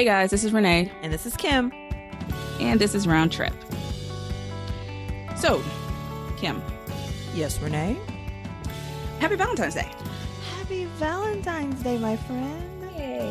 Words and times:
Hey 0.00 0.06
guys, 0.06 0.30
this 0.30 0.44
is 0.44 0.52
Renee. 0.54 0.90
And 1.02 1.12
this 1.12 1.26
is 1.26 1.36
Kim. 1.36 1.70
And 2.58 2.80
this 2.80 2.94
is 2.94 3.06
Round 3.06 3.30
Trip. 3.30 3.52
So, 5.36 5.62
Kim. 6.38 6.62
Yes, 7.34 7.60
Renee. 7.60 7.98
Happy 9.18 9.36
Valentine's 9.36 9.74
Day. 9.74 9.92
Happy 10.56 10.86
Valentine's 10.96 11.82
Day, 11.82 11.98
my 11.98 12.16
friend. 12.16 12.90
Yay. 12.96 13.28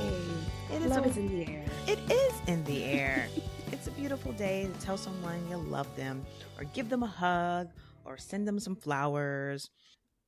It 0.71 0.83
is 0.83 0.91
Love 0.91 1.07
a, 1.07 1.09
is 1.09 1.17
in 1.17 1.27
the 1.39 1.51
air. 1.51 1.65
It 1.87 1.97
is 2.11 2.33
in 2.45 2.63
the 2.65 2.83
air. 2.83 3.27
it's 3.71 3.87
a 3.87 3.91
beautiful 3.91 4.31
day 4.33 4.69
to 4.71 4.79
tell 4.85 4.95
someone 4.95 5.41
you 5.49 5.57
love 5.57 5.87
them, 5.95 6.23
or 6.59 6.65
give 6.65 6.89
them 6.89 7.01
a 7.01 7.07
hug, 7.07 7.69
or 8.05 8.19
send 8.19 8.47
them 8.47 8.59
some 8.59 8.75
flowers, 8.75 9.71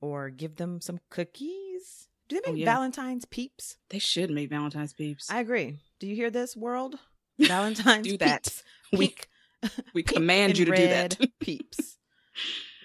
or 0.02 0.32
give 0.32 0.56
them 0.56 0.82
some 0.82 0.98
cookies. 1.12 2.08
Do 2.30 2.42
they 2.44 2.50
Oh, 2.50 2.54
make 2.54 2.62
yeah. 2.62 2.74
Valentine's 2.74 3.26
peeps? 3.26 3.78
They 3.92 4.00
should 4.00 4.32
make 4.32 4.50
Valentine's 4.50 4.94
peeps. 4.94 5.30
I 5.30 5.40
agree. 5.42 5.78
Do 6.02 6.08
you 6.08 6.16
hear 6.16 6.32
this, 6.32 6.58
world? 6.58 6.96
Valentine's 7.40 8.08
Do 8.08 8.18
that. 8.18 8.44
peeps. 8.44 8.64
We- 8.92 9.16
we 9.94 10.02
command 10.04 10.58
you 10.58 10.66
to 10.66 10.76
do 10.76 10.88
that. 10.88 11.18
peeps. 11.40 11.98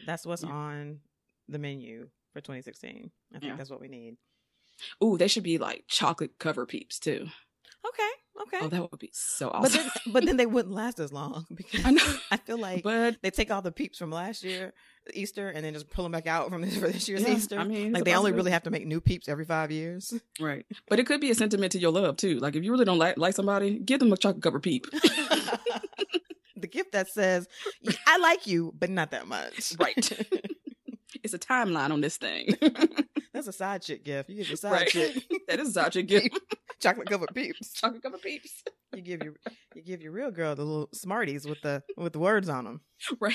That's 0.06 0.26
what's 0.26 0.42
Yeah. 0.42 0.50
on 0.50 1.00
the 1.48 1.58
menu 1.58 2.08
for 2.34 2.40
2016. 2.42 3.10
I 3.34 3.38
think 3.38 3.50
Yeah. 3.50 3.56
that's 3.56 3.70
what 3.70 3.80
we 3.80 3.88
need. 3.88 4.18
Ooh, 5.02 5.16
they 5.16 5.28
should 5.28 5.42
be 5.42 5.56
like 5.56 5.84
chocolate 5.88 6.38
cover 6.38 6.66
peeps 6.66 6.98
too. 6.98 7.26
Okay, 7.88 8.42
okay. 8.42 8.58
Oh, 8.66 8.68
that 8.68 8.90
would 8.90 9.00
be 9.00 9.10
so 9.14 9.48
but 9.48 9.56
awesome. 9.64 9.80
then, 9.82 9.90
but 10.12 10.24
then 10.26 10.36
they 10.36 10.44
wouldn't 10.44 10.74
last 10.74 11.00
as 11.00 11.12
long 11.12 11.46
because 11.54 11.80
I. 11.84 12.18
I 12.32 12.36
feel 12.36 12.58
like 12.58 12.82
but 12.82 13.16
they 13.22 13.30
take 13.30 13.50
all 13.50 13.62
the 13.62 13.72
peeps 13.72 13.96
from 13.96 14.10
last 14.10 14.44
year 14.44 14.74
Easter 15.15 15.48
and 15.48 15.65
then 15.65 15.73
just 15.74 15.88
pull 15.91 16.02
them 16.05 16.12
back 16.12 16.27
out 16.27 16.51
from 16.51 16.62
this, 16.62 16.77
for 16.78 16.88
this 16.88 17.09
year's 17.09 17.23
yeah, 17.23 17.35
Easter. 17.35 17.59
I 17.59 17.65
mean, 17.65 17.93
like 17.93 18.04
they 18.04 18.15
only 18.15 18.32
really 18.32 18.51
have 18.51 18.62
to 18.65 18.71
make 18.71 18.87
new 18.87 19.01
peeps 19.01 19.29
every 19.29 19.45
five 19.45 19.71
years. 19.71 20.13
right. 20.40 20.65
But 20.88 20.98
it 21.01 21.07
could 21.07 21.21
be 21.21 21.30
a 21.30 21.35
sentiment 21.35 21.73
to 21.73 21.79
your 21.79 21.93
love 21.93 22.16
too. 22.16 22.38
Like 22.38 22.57
if 22.57 22.65
you 22.65 22.71
really 22.73 22.85
don't 22.85 22.98
like 22.98 23.16
like 23.18 23.35
somebody, 23.35 23.79
give 23.79 24.01
them 24.01 24.13
a 24.13 24.16
chocolate 24.16 24.43
cover 24.43 24.60
peep. 24.60 24.87
the 26.57 26.68
gift 26.68 26.93
that 26.93 27.09
says, 27.09 27.48
"I 28.07 28.18
like 28.18 28.46
you, 28.46 28.73
but 28.79 28.90
not 28.90 29.10
that 29.10 29.26
much." 29.26 29.74
Right. 29.79 29.96
it's 31.23 31.35
a 31.35 31.38
timeline 31.38 31.91
on 31.91 32.01
this 32.01 32.16
thing. 32.16 32.57
That's 33.32 33.48
a 33.48 33.52
side 33.52 33.82
chick 33.82 34.04
gift. 34.04 34.30
You 34.30 34.37
give 34.37 34.48
your 34.48 34.57
side 34.57 34.73
Right. 34.73 34.88
chick 34.88 35.24
that 35.48 35.60
is 35.60 35.76
a 35.76 36.02
gift. 36.02 36.38
chocolate 36.80 37.09
covered 37.09 37.35
peeps. 37.35 37.73
chocolate 37.74 38.02
cover 38.02 38.18
peeps. 38.18 38.63
You 38.95 39.02
give 39.02 39.23
your 39.23 39.35
you 39.74 39.82
give 39.82 40.01
your 40.01 40.13
real 40.13 40.30
girl 40.30 40.54
the 40.54 40.65
little 40.65 40.88
smarties 40.95 41.46
with 41.46 41.60
the 41.60 41.82
with 41.96 42.13
the 42.15 42.18
words 42.18 42.48
on 42.48 42.65
them. 42.65 42.80
Right. 43.20 43.35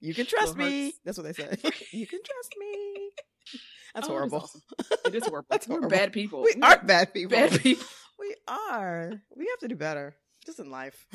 You 0.00 0.14
can 0.14 0.26
trust 0.26 0.56
Little 0.56 0.70
me. 0.70 0.82
hearts. 0.84 0.98
That's 1.04 1.18
what 1.18 1.24
they 1.24 1.32
say. 1.32 1.48
you 1.92 2.06
can 2.06 2.20
trust 2.24 2.54
me. 2.58 3.10
That's 3.94 4.08
Oh, 4.08 4.12
horrible. 4.12 4.38
awesome. 4.38 4.62
It 5.06 5.14
is 5.14 5.26
horrible. 5.26 5.46
That's 5.50 5.66
We're 5.68 5.74
horrible. 5.80 5.90
bad 5.90 6.12
people. 6.12 6.42
We 6.42 6.54
We're 6.56 6.66
are 6.68 6.78
bad 6.84 7.12
people. 7.12 7.30
bad 7.36 7.60
people. 7.60 7.84
We 8.18 8.34
are. 8.48 9.12
We 9.36 9.46
have 9.48 9.58
to 9.60 9.68
do 9.68 9.76
better. 9.76 10.14
Just 10.46 10.58
in 10.60 10.70
life, 10.70 11.06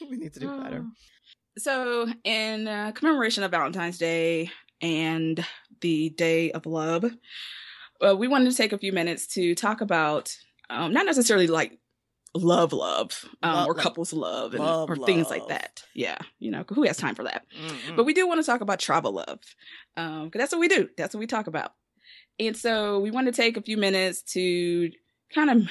we 0.00 0.16
need 0.16 0.32
to 0.34 0.40
do 0.40 0.60
better. 0.62 0.84
So, 1.58 2.08
in 2.24 2.66
uh, 2.66 2.92
commemoration 2.92 3.44
of 3.44 3.50
Valentine's 3.50 3.98
Day 3.98 4.50
and 4.80 5.44
the 5.82 6.08
Day 6.08 6.50
of 6.50 6.64
Love, 6.64 7.04
uh, 8.00 8.16
we 8.16 8.26
wanted 8.26 8.50
to 8.50 8.56
take 8.56 8.72
a 8.72 8.78
few 8.78 8.90
minutes 8.90 9.26
to 9.34 9.54
talk 9.54 9.82
about 9.82 10.34
um, 10.70 10.94
not 10.94 11.04
necessarily 11.04 11.46
like 11.48 11.78
love, 12.34 12.72
love, 12.72 13.28
um, 13.42 13.54
Love, 13.54 13.68
or 13.68 13.74
love. 13.74 13.82
couples 13.82 14.12
love, 14.12 14.54
and, 14.54 14.64
Love, 14.64 14.90
or 14.90 14.96
things 14.96 15.28
like 15.28 15.48
that. 15.48 15.82
Yeah, 15.94 16.18
you 16.38 16.50
know, 16.50 16.64
who 16.68 16.84
has 16.84 16.96
time 16.96 17.14
for 17.14 17.24
that? 17.24 17.44
Mm-mm. 17.60 17.96
But 17.96 18.04
we 18.04 18.14
do 18.14 18.26
want 18.26 18.40
to 18.40 18.46
talk 18.46 18.60
about 18.60 18.78
travel 18.78 19.12
love 19.12 19.40
because 19.94 20.30
that's 20.34 20.52
what 20.52 20.60
we 20.60 20.68
do. 20.68 20.88
That's 20.96 21.14
what 21.14 21.20
we 21.20 21.26
talk 21.26 21.46
about. 21.46 21.74
And 22.40 22.56
so 22.56 23.00
we 23.00 23.10
want 23.10 23.26
to 23.26 23.32
take 23.32 23.56
a 23.56 23.62
few 23.62 23.76
minutes 23.76 24.22
to 24.32 24.90
kind 25.34 25.50
of 25.50 25.70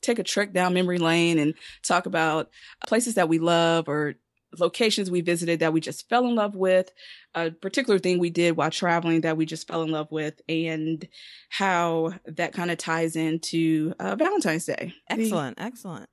take 0.00 0.18
a 0.18 0.24
trek 0.24 0.52
down 0.52 0.74
memory 0.74 0.98
lane 0.98 1.38
and 1.38 1.54
talk 1.82 2.06
about 2.06 2.50
places 2.86 3.14
that 3.14 3.28
we 3.28 3.38
love 3.38 3.88
or 3.88 4.14
locations 4.58 5.10
we 5.10 5.20
visited 5.20 5.60
that 5.60 5.72
we 5.72 5.80
just 5.80 6.08
fell 6.08 6.26
in 6.26 6.34
love 6.34 6.54
with, 6.56 6.90
a 7.34 7.50
particular 7.50 7.98
thing 7.98 8.18
we 8.18 8.30
did 8.30 8.56
while 8.56 8.70
traveling 8.70 9.20
that 9.22 9.36
we 9.36 9.46
just 9.46 9.68
fell 9.68 9.82
in 9.82 9.90
love 9.90 10.10
with, 10.10 10.40
and 10.48 11.06
how 11.48 12.12
that 12.26 12.52
kind 12.52 12.70
of 12.70 12.78
ties 12.78 13.16
into 13.16 13.94
uh, 14.00 14.16
Valentine's 14.16 14.64
Day. 14.66 14.92
excellent, 15.08 15.60
excellent. 15.60 16.08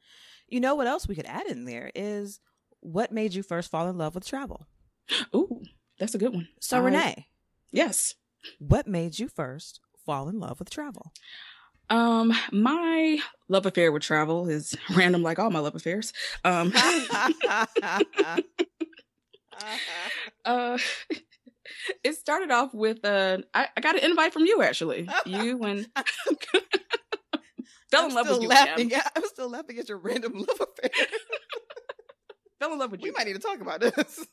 You 0.47 0.59
know 0.59 0.75
what 0.75 0.87
else 0.87 1.07
we 1.07 1.15
could 1.15 1.25
add 1.25 1.47
in 1.47 1.65
there 1.65 1.91
is 1.95 2.39
what 2.79 3.11
made 3.11 3.33
you 3.33 3.43
first 3.43 3.69
fall 3.71 3.89
in 3.89 3.97
love 3.97 4.15
with 4.15 4.25
travel. 4.25 4.67
Ooh, 5.35 5.61
that's 5.99 6.15
a 6.15 6.17
good 6.17 6.33
one. 6.33 6.47
So 6.61 6.79
Renee, 6.79 7.27
Yes. 7.71 8.15
what 8.59 8.87
made 8.87 9.19
you 9.19 9.27
first 9.27 9.79
fall 10.05 10.29
in 10.29 10.39
love 10.39 10.59
with 10.59 10.69
travel? 10.69 11.11
Um, 11.89 12.33
my 12.51 13.19
love 13.47 13.65
affair 13.65 13.91
with 13.91 14.03
travel 14.03 14.47
is 14.49 14.75
random, 14.95 15.23
like 15.23 15.39
all 15.39 15.49
my 15.49 15.59
love 15.59 15.75
affairs. 15.75 16.13
Um, 16.43 16.73
uh, 20.45 20.77
it 22.03 22.15
started 22.15 22.51
off 22.51 22.73
with 22.73 23.03
uh, 23.05 23.39
I, 23.53 23.67
I 23.75 23.81
got 23.81 23.95
an 23.97 24.03
invite 24.03 24.33
from 24.33 24.45
you 24.45 24.61
actually. 24.61 25.07
You 25.25 25.63
and 25.63 25.87
fell 27.91 28.05
in 28.05 28.11
I'm 28.11 28.15
love 28.15 28.29
with 28.29 28.41
you. 28.41 28.49
laughing. 28.49 28.93
At, 28.93 29.11
I'm 29.15 29.23
still 29.25 29.49
laughing 29.49 29.77
at 29.79 29.87
your 29.89 29.97
random 29.97 30.33
love 30.33 30.61
affair. 30.61 31.07
Fell 32.59 32.73
in 32.73 32.79
love 32.79 32.91
with 32.91 33.01
you. 33.01 33.11
we 33.11 33.15
might 33.17 33.27
need 33.27 33.33
to 33.33 33.39
talk 33.39 33.61
about 33.61 33.79
this. 33.81 34.25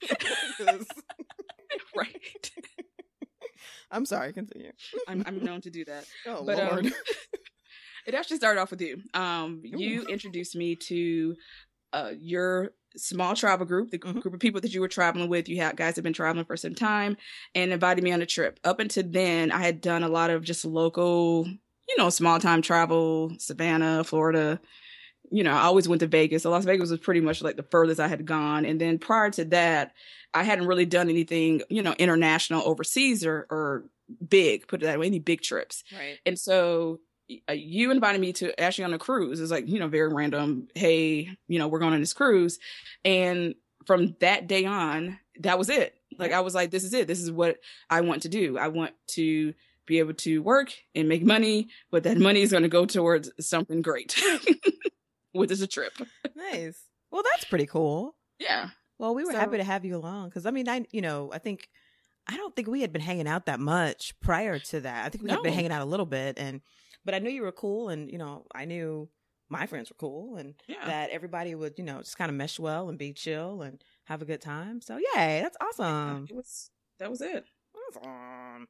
right. 1.96 2.50
I'm 3.90 4.06
sorry. 4.06 4.32
Continue. 4.32 4.72
I'm, 5.06 5.22
I'm 5.26 5.44
known 5.44 5.60
to 5.62 5.70
do 5.70 5.84
that. 5.84 6.06
Oh 6.26 6.44
But, 6.44 6.58
um, 6.58 6.68
Lord. 6.68 6.92
It 8.06 8.14
actually 8.14 8.36
started 8.36 8.60
off 8.60 8.70
with 8.70 8.80
you. 8.80 9.02
Um, 9.14 9.60
you 9.64 10.02
Ooh. 10.02 10.06
introduced 10.06 10.54
me 10.56 10.76
to 10.76 11.36
uh, 11.92 12.12
your 12.18 12.72
small 12.96 13.34
travel 13.34 13.66
group, 13.66 13.90
the 13.90 13.98
Mhm. 13.98 14.20
group 14.20 14.34
of 14.34 14.40
people 14.40 14.60
that 14.60 14.72
you 14.72 14.80
were 14.80 14.88
traveling 14.88 15.28
with. 15.28 15.48
You 15.48 15.56
had 15.58 15.76
guys 15.76 15.94
had 15.96 16.04
been 16.04 16.12
traveling 16.12 16.44
for 16.44 16.56
some 16.56 16.74
time 16.74 17.16
and 17.54 17.72
invited 17.72 18.04
me 18.04 18.12
on 18.12 18.22
a 18.22 18.26
trip. 18.26 18.60
Up 18.64 18.78
until 18.80 19.04
then, 19.04 19.50
I 19.50 19.58
had 19.58 19.80
done 19.80 20.02
a 20.02 20.08
lot 20.08 20.30
of 20.30 20.42
just 20.42 20.64
local, 20.64 21.46
you 21.46 21.96
know, 21.96 22.10
small 22.10 22.38
time 22.38 22.62
travel, 22.62 23.32
Savannah, 23.38 24.04
Florida. 24.04 24.60
You 25.30 25.42
know, 25.42 25.52
I 25.52 25.62
always 25.62 25.88
went 25.88 26.00
to 26.00 26.06
Vegas. 26.06 26.42
So 26.42 26.50
Las 26.50 26.64
Vegas 26.64 26.90
was 26.90 27.00
pretty 27.00 27.20
much 27.20 27.42
like 27.42 27.56
the 27.56 27.62
furthest 27.70 27.98
I 28.00 28.08
had 28.08 28.26
gone. 28.26 28.64
And 28.64 28.80
then 28.80 28.98
prior 28.98 29.30
to 29.30 29.44
that, 29.46 29.92
I 30.34 30.42
hadn't 30.44 30.66
really 30.66 30.86
done 30.86 31.08
anything, 31.08 31.62
you 31.70 31.82
know, 31.82 31.94
international 31.98 32.62
overseas 32.64 33.24
or, 33.24 33.46
or 33.50 33.84
big, 34.28 34.68
put 34.68 34.82
it 34.82 34.86
that 34.86 34.98
way, 34.98 35.06
any 35.06 35.18
big 35.18 35.40
trips. 35.40 35.82
right. 35.92 36.18
And 36.26 36.38
so 36.38 37.00
Uh, 37.48 37.52
you 37.52 37.90
invited 37.90 38.20
me 38.20 38.32
to 38.34 38.58
actually 38.60 38.84
on 38.84 38.94
a 38.94 38.98
cruise. 38.98 39.40
It's 39.40 39.50
like, 39.50 39.68
you 39.68 39.78
know, 39.78 39.88
very 39.88 40.12
random. 40.12 40.68
Hey, 40.74 41.36
you 41.48 41.58
know, 41.58 41.68
we're 41.68 41.78
going 41.78 41.94
on 41.94 42.00
this 42.00 42.12
cruise. 42.12 42.58
And 43.04 43.54
from 43.86 44.16
that 44.20 44.46
day 44.46 44.64
on, 44.66 45.18
that 45.40 45.58
was 45.58 45.68
it. 45.70 45.94
Like, 46.18 46.32
I 46.32 46.40
was 46.40 46.54
like, 46.54 46.70
this 46.70 46.84
is 46.84 46.92
it. 46.94 47.06
This 47.08 47.20
is 47.20 47.30
what 47.32 47.58
I 47.90 48.02
want 48.02 48.22
to 48.22 48.28
do. 48.28 48.58
I 48.58 48.68
want 48.68 48.92
to 49.08 49.54
be 49.86 49.98
able 49.98 50.14
to 50.14 50.42
work 50.42 50.72
and 50.94 51.08
make 51.08 51.22
money, 51.24 51.68
but 51.90 52.04
that 52.04 52.16
money 52.18 52.40
is 52.42 52.50
going 52.50 52.62
to 52.62 52.68
go 52.68 52.86
towards 52.86 53.30
something 53.40 53.82
great, 53.82 54.18
which 55.32 55.50
is 55.50 55.60
a 55.62 55.66
trip. 55.66 55.92
Nice. 56.34 56.80
Well, 57.10 57.22
that's 57.32 57.44
pretty 57.44 57.66
cool. 57.66 58.14
Yeah. 58.38 58.68
Well, 58.98 59.14
we 59.14 59.24
were 59.24 59.32
So- 59.32 59.38
happy 59.38 59.56
to 59.58 59.64
have 59.64 59.84
you 59.84 59.96
along 59.96 60.28
because 60.28 60.46
I 60.46 60.50
mean, 60.50 60.68
I 60.68 60.84
you 60.90 61.00
know, 61.00 61.30
I 61.32 61.38
think 61.38 61.68
I 62.26 62.36
don't 62.36 62.54
think 62.56 62.68
we 62.68 62.80
had 62.80 62.92
been 62.92 63.02
hanging 63.02 63.28
out 63.28 63.46
that 63.46 63.60
much 63.60 64.14
prior 64.20 64.58
to 64.58 64.80
that. 64.80 65.04
I 65.04 65.08
think 65.10 65.24
we 65.24 65.30
had 65.30 65.42
been 65.42 65.52
hanging 65.52 65.72
out 65.72 65.82
a 65.82 65.86
little 65.86 66.06
bit, 66.06 66.38
and 66.38 66.60
but 67.04 67.14
I 67.14 67.18
knew 67.18 67.30
you 67.30 67.42
were 67.42 67.52
cool, 67.52 67.88
and 67.88 68.10
you 68.10 68.18
know, 68.18 68.46
I 68.54 68.64
knew 68.64 69.08
my 69.48 69.66
friends 69.66 69.90
were 69.90 69.96
cool, 69.98 70.36
and 70.36 70.54
Yeah. 70.66 70.86
that 70.86 71.10
everybody 71.10 71.54
would 71.54 71.74
you 71.78 71.84
know 71.84 71.98
just 71.98 72.18
kind 72.18 72.30
of 72.30 72.36
mesh 72.36 72.58
well 72.58 72.88
and 72.88 72.98
be 72.98 73.12
chill 73.12 73.62
and 73.62 73.82
have 74.04 74.22
a 74.22 74.24
good 74.26 74.40
time. 74.40 74.80
So 74.80 74.96
yay, 74.98 75.40
that's 75.42 75.56
awesome. 75.60 76.26
it 76.28 76.34
was, 76.36 76.70
that 76.98 77.10
was 77.10 77.20
it. 77.20 77.44
Awesome. 77.96 78.66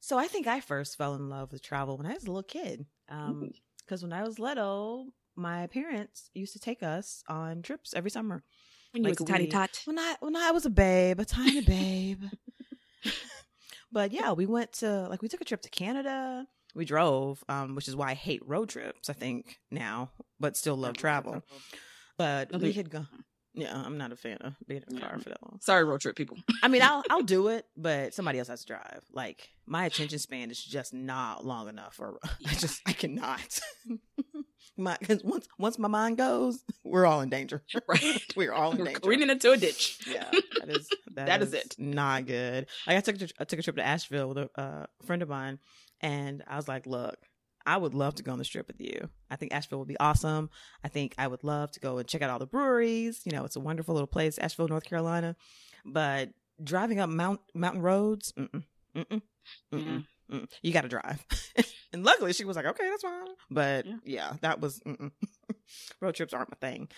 So 0.00 0.18
I 0.18 0.26
think 0.28 0.46
I 0.46 0.60
first 0.60 0.96
fell 0.96 1.14
in 1.14 1.28
love 1.28 1.52
with 1.52 1.62
travel 1.62 1.96
when 1.96 2.06
I 2.06 2.14
was 2.14 2.24
a 2.24 2.28
little 2.28 2.42
kid. 2.42 2.86
Um, 3.08 3.52
because 3.78 4.02
when 4.02 4.12
I 4.12 4.22
was 4.22 4.38
little, 4.38 5.08
my 5.36 5.66
parents 5.68 6.30
used 6.34 6.52
to 6.54 6.58
take 6.58 6.82
us 6.82 7.22
on 7.28 7.62
trips 7.62 7.92
every 7.94 8.10
summer. 8.10 8.42
When 8.92 9.02
you 9.02 9.10
Like 9.10 9.20
was 9.20 9.28
a 9.28 9.32
tiny 9.32 9.46
tot. 9.48 9.80
When 9.84 9.98
I 9.98 10.16
when 10.20 10.36
I 10.36 10.50
was 10.52 10.64
a 10.66 10.70
babe, 10.70 11.20
a 11.20 11.24
tiny 11.24 11.60
babe. 11.60 12.22
but 13.92 14.12
yeah, 14.12 14.32
we 14.32 14.46
went 14.46 14.72
to 14.74 15.08
like 15.08 15.22
we 15.22 15.28
took 15.28 15.40
a 15.40 15.44
trip 15.44 15.62
to 15.62 15.70
Canada. 15.70 16.46
We 16.76 16.84
drove, 16.84 17.42
um, 17.48 17.74
which 17.74 17.88
is 17.88 17.96
why 17.96 18.10
I 18.10 18.14
hate 18.14 18.46
road 18.46 18.68
trips. 18.68 19.08
I 19.10 19.14
think 19.14 19.58
now, 19.70 20.10
but 20.38 20.56
still 20.56 20.76
love 20.76 20.96
travel. 20.96 21.42
But 22.18 22.52
we 22.52 22.72
had 22.72 22.90
gone. 22.90 23.08
Yeah, 23.58 23.74
I'm 23.74 23.96
not 23.96 24.12
a 24.12 24.16
fan 24.16 24.36
of 24.42 24.52
being 24.68 24.82
in 24.86 24.98
a 24.98 25.00
car 25.00 25.18
for 25.18 25.30
that 25.30 25.42
long. 25.42 25.58
Sorry, 25.62 25.82
road 25.82 26.02
trip 26.02 26.14
people. 26.14 26.36
I 26.62 26.68
mean, 26.68 26.82
I'll 26.82 27.02
I'll 27.08 27.22
do 27.36 27.48
it, 27.48 27.64
but 27.74 28.12
somebody 28.12 28.38
else 28.38 28.48
has 28.48 28.60
to 28.60 28.66
drive. 28.66 29.02
Like 29.12 29.48
my 29.66 29.86
attention 29.86 30.18
span 30.18 30.50
is 30.50 30.62
just 30.62 30.92
not 30.92 31.46
long 31.46 31.68
enough 31.70 31.94
for. 31.94 32.18
I 32.46 32.52
just 32.54 32.82
I 32.86 32.92
cannot. 32.92 33.58
my 34.76 34.96
because 35.00 35.24
once 35.24 35.48
once 35.58 35.78
my 35.78 35.88
mind 35.88 36.18
goes, 36.18 36.62
we're 36.84 37.06
all 37.06 37.22
in 37.22 37.30
danger. 37.30 37.62
Right. 37.88 38.22
we're 38.36 38.52
all 38.52 38.72
in 38.72 38.78
We're 38.78 38.84
danger. 38.86 39.00
careening 39.00 39.30
into 39.30 39.50
a 39.52 39.56
ditch. 39.56 40.00
Yeah, 40.06 40.30
that 40.60 40.68
is 40.68 40.88
That 41.14 41.40
is 41.42 41.54
it. 41.54 41.76
Not 41.78 42.26
good. 42.26 42.66
Like 42.86 42.98
I 42.98 43.00
took 43.00 43.22
a, 43.22 43.28
I 43.40 43.44
took 43.44 43.58
a 43.58 43.62
trip 43.62 43.76
to 43.76 43.86
Asheville 43.86 44.28
with 44.28 44.38
a 44.38 44.50
uh, 44.60 44.86
friend 45.06 45.22
of 45.22 45.30
mine, 45.30 45.58
and 46.00 46.42
I 46.46 46.56
was 46.56 46.68
like, 46.68 46.86
"Look, 46.86 47.16
I 47.66 47.76
would 47.76 47.94
love 47.94 48.14
to 48.16 48.22
go 48.22 48.32
on 48.32 48.38
the 48.38 48.44
trip 48.44 48.68
with 48.68 48.80
you. 48.80 49.08
I 49.28 49.36
think 49.36 49.52
Asheville 49.52 49.80
would 49.80 49.88
be 49.88 49.98
awesome. 49.98 50.50
I 50.84 50.88
think 50.88 51.14
I 51.18 51.26
would 51.26 51.42
love 51.42 51.72
to 51.72 51.80
go 51.80 51.98
and 51.98 52.06
check 52.06 52.22
out 52.22 52.30
all 52.30 52.38
the 52.38 52.46
breweries. 52.46 53.22
You 53.24 53.32
know, 53.32 53.44
it's 53.44 53.56
a 53.56 53.60
wonderful 53.60 53.94
little 53.94 54.06
place, 54.06 54.38
Asheville, 54.38 54.68
North 54.68 54.84
Carolina. 54.84 55.34
But 55.84 56.30
driving 56.62 57.00
up 57.00 57.10
mount 57.10 57.40
mountain 57.54 57.82
roads, 57.82 58.32
mm-mm, 58.38 58.62
mm-mm, 58.94 59.22
mm-mm, 59.74 60.04
mm 60.32 60.48
you 60.62 60.72
got 60.72 60.82
to 60.82 60.88
drive. 60.88 61.24
and 61.92 62.04
luckily, 62.04 62.32
she 62.32 62.44
was 62.44 62.56
like, 62.56 62.66
"Okay, 62.66 62.88
that's 62.88 63.02
fine." 63.02 63.26
But 63.50 63.86
yeah, 63.86 63.96
yeah 64.04 64.32
that 64.42 64.60
was 64.60 64.80
road 66.00 66.14
trips 66.14 66.32
aren't 66.32 66.50
my 66.50 66.68
thing. 66.68 66.88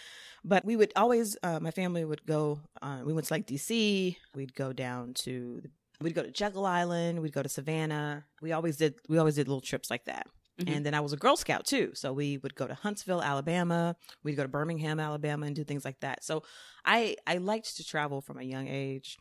But 0.44 0.64
we 0.64 0.76
would 0.76 0.92
always, 0.94 1.36
uh, 1.42 1.60
my 1.60 1.70
family 1.70 2.04
would 2.04 2.24
go. 2.26 2.60
Uh, 2.80 3.00
we 3.04 3.12
went 3.12 3.26
to 3.26 3.34
like 3.34 3.46
DC. 3.46 4.16
We'd 4.34 4.54
go 4.54 4.72
down 4.72 5.14
to 5.14 5.62
we'd 6.00 6.14
go 6.14 6.22
to 6.22 6.30
Jekyll 6.30 6.66
Island. 6.66 7.20
We'd 7.20 7.32
go 7.32 7.42
to 7.42 7.48
Savannah. 7.48 8.24
We 8.40 8.52
always 8.52 8.76
did. 8.76 8.94
We 9.08 9.18
always 9.18 9.36
did 9.36 9.48
little 9.48 9.60
trips 9.60 9.90
like 9.90 10.04
that. 10.04 10.26
Mm-hmm. 10.60 10.74
And 10.74 10.86
then 10.86 10.94
I 10.94 11.00
was 11.00 11.12
a 11.12 11.16
Girl 11.16 11.36
Scout 11.36 11.66
too. 11.66 11.92
So 11.94 12.12
we 12.12 12.38
would 12.38 12.54
go 12.54 12.66
to 12.66 12.74
Huntsville, 12.74 13.22
Alabama. 13.22 13.96
We'd 14.24 14.34
go 14.34 14.42
to 14.42 14.48
Birmingham, 14.48 14.98
Alabama 14.98 15.46
and 15.46 15.54
do 15.54 15.64
things 15.64 15.84
like 15.84 16.00
that. 16.00 16.24
So 16.24 16.42
I 16.84 17.16
I 17.26 17.38
liked 17.38 17.76
to 17.76 17.84
travel 17.84 18.20
from 18.20 18.38
a 18.38 18.42
young 18.42 18.68
age. 18.68 19.18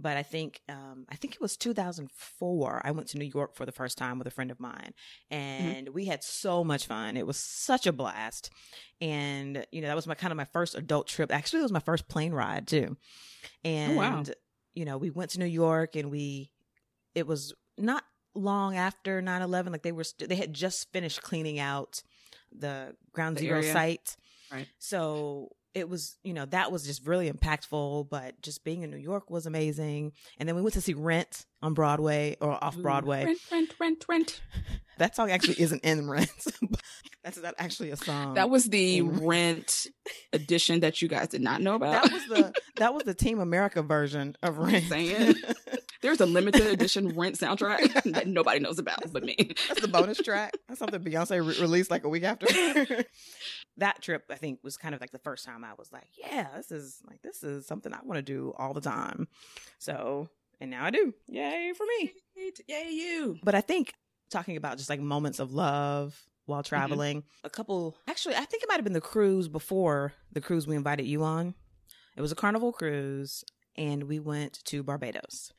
But 0.00 0.16
I 0.16 0.22
think 0.22 0.60
um, 0.68 1.06
I 1.08 1.16
think 1.16 1.34
it 1.34 1.40
was 1.40 1.56
2004. 1.56 2.82
I 2.84 2.90
went 2.92 3.08
to 3.08 3.18
New 3.18 3.24
York 3.24 3.56
for 3.56 3.66
the 3.66 3.72
first 3.72 3.98
time 3.98 4.18
with 4.18 4.28
a 4.28 4.30
friend 4.30 4.52
of 4.52 4.60
mine, 4.60 4.92
mm-hmm. 5.30 5.34
and 5.34 5.86
mm-hmm. 5.86 5.94
we 5.94 6.04
had 6.04 6.22
so 6.22 6.62
much 6.62 6.86
fun. 6.86 7.16
It 7.16 7.26
was 7.26 7.36
such 7.36 7.84
a 7.84 7.92
blast, 7.92 8.50
and 9.00 9.66
you 9.72 9.80
know 9.80 9.88
that 9.88 9.96
was 9.96 10.06
my 10.06 10.14
kind 10.14 10.30
of 10.30 10.36
my 10.36 10.44
first 10.44 10.76
adult 10.76 11.08
trip. 11.08 11.32
Actually, 11.32 11.60
it 11.60 11.64
was 11.64 11.72
my 11.72 11.80
first 11.80 12.06
plane 12.06 12.32
ride 12.32 12.68
too. 12.68 12.96
And 13.64 13.94
oh, 13.94 13.96
wow. 13.96 14.22
You 14.78 14.84
know, 14.84 14.96
we 14.96 15.10
went 15.10 15.30
to 15.32 15.40
New 15.40 15.46
York, 15.46 15.96
and 15.96 16.10
we 16.10 16.50
it 17.14 17.26
was 17.26 17.52
not 17.76 18.04
long 18.34 18.76
after 18.76 19.20
9-11 19.20 19.72
like 19.72 19.82
they 19.82 19.90
were 19.90 20.04
st- 20.04 20.28
they 20.28 20.36
had 20.36 20.52
just 20.52 20.92
finished 20.92 21.20
cleaning 21.22 21.58
out 21.58 22.02
the 22.56 22.94
ground 23.12 23.36
the 23.36 23.40
zero 23.40 23.58
area. 23.58 23.72
site 23.72 24.16
right 24.52 24.68
so 24.78 25.48
it 25.74 25.88
was 25.88 26.16
you 26.22 26.32
know 26.32 26.46
that 26.46 26.72
was 26.72 26.84
just 26.86 27.06
really 27.06 27.30
impactful 27.30 28.08
but 28.08 28.40
just 28.42 28.64
being 28.64 28.82
in 28.82 28.90
new 28.90 28.96
york 28.96 29.30
was 29.30 29.46
amazing. 29.46 30.12
And 30.38 30.48
then 30.48 30.56
we 30.56 30.62
went 30.62 30.74
to 30.74 30.80
see 30.80 30.94
rent 30.94 31.46
on 31.62 31.74
broadway 31.74 32.36
or 32.40 32.62
off 32.62 32.76
broadway. 32.76 33.24
Rent 33.24 33.38
rent 33.50 33.74
rent 33.80 34.04
rent. 34.08 34.40
That 34.98 35.14
song 35.14 35.30
actually 35.30 35.60
isn't 35.60 35.84
in 35.84 36.10
rent 36.10 36.28
that's 37.22 37.40
not 37.40 37.54
actually 37.56 37.90
a 37.90 37.96
song. 37.96 38.34
That 38.34 38.50
was 38.50 38.64
the 38.64 39.02
rent. 39.02 39.86
Edition 40.32 40.80
that 40.80 41.00
you 41.00 41.08
guys 41.08 41.28
did 41.28 41.40
not 41.40 41.60
know 41.60 41.74
about. 41.74 42.02
That 42.02 42.12
was 42.12 42.26
the 42.26 42.52
that 42.76 42.94
was 42.94 43.04
the 43.04 43.14
team 43.14 43.38
america 43.38 43.82
version 43.82 44.36
of 44.42 44.58
rent. 44.58 44.86
saying. 44.86 45.34
There's 46.00 46.20
a 46.20 46.26
limited 46.26 46.66
edition 46.68 47.08
Rent 47.08 47.36
soundtrack 47.36 48.12
that 48.12 48.28
nobody 48.28 48.60
knows 48.60 48.78
about 48.78 49.12
but 49.12 49.24
me. 49.24 49.34
That's 49.66 49.80
the 49.80 49.88
bonus 49.88 50.18
track. 50.18 50.52
That's 50.68 50.78
something 50.78 51.02
Beyonce 51.02 51.44
re- 51.44 51.60
released 51.60 51.90
like 51.90 52.04
a 52.04 52.08
week 52.08 52.22
after. 52.22 52.46
That 53.78 54.02
trip, 54.02 54.24
I 54.30 54.36
think, 54.36 54.60
was 54.62 54.76
kind 54.76 54.94
of 54.94 55.00
like 55.00 55.10
the 55.10 55.18
first 55.18 55.44
time 55.44 55.64
I 55.64 55.72
was 55.78 55.92
like, 55.92 56.08
yeah, 56.16 56.48
this 56.56 56.70
is 56.70 57.00
like 57.08 57.22
this 57.22 57.42
is 57.42 57.66
something 57.66 57.92
I 57.92 57.98
want 58.02 58.18
to 58.18 58.22
do 58.22 58.52
all 58.58 58.74
the 58.74 58.80
time. 58.80 59.28
So, 59.78 60.28
and 60.60 60.70
now 60.70 60.84
I 60.84 60.90
do. 60.90 61.14
Yay 61.26 61.72
for 61.76 61.86
me. 61.98 62.12
Yay 62.66 62.90
you. 62.90 63.38
But 63.42 63.54
I 63.54 63.60
think 63.60 63.94
talking 64.30 64.56
about 64.56 64.76
just 64.76 64.90
like 64.90 65.00
moments 65.00 65.38
of 65.38 65.52
love 65.52 66.20
while 66.46 66.60
mm-hmm. 66.60 66.68
traveling, 66.68 67.18
mm-hmm. 67.22 67.46
a 67.46 67.50
couple 67.50 67.96
actually, 68.06 68.36
I 68.36 68.44
think 68.44 68.62
it 68.62 68.68
might 68.68 68.76
have 68.76 68.84
been 68.84 68.92
the 68.92 69.00
cruise 69.00 69.48
before 69.48 70.12
the 70.32 70.40
cruise 70.40 70.66
we 70.66 70.76
invited 70.76 71.06
you 71.06 71.22
on. 71.22 71.54
It 72.16 72.20
was 72.20 72.32
a 72.32 72.36
carnival 72.36 72.72
cruise 72.72 73.44
and 73.76 74.04
we 74.04 74.18
went 74.18 74.64
to 74.64 74.82
Barbados. 74.82 75.52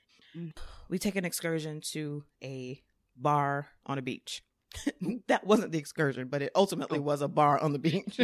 We 0.89 0.99
take 0.99 1.15
an 1.15 1.25
excursion 1.25 1.81
to 1.91 2.23
a 2.43 2.81
bar 3.15 3.69
on 3.85 3.97
a 3.97 4.01
beach. 4.01 4.43
that 5.27 5.45
wasn't 5.45 5.71
the 5.71 5.77
excursion, 5.77 6.27
but 6.27 6.41
it 6.41 6.51
ultimately 6.55 6.99
oh. 6.99 7.03
was 7.03 7.21
a 7.21 7.27
bar 7.27 7.59
on 7.59 7.73
the 7.73 7.79
beach. 7.79 8.19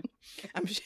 I'm 0.54 0.66
sure, 0.66 0.84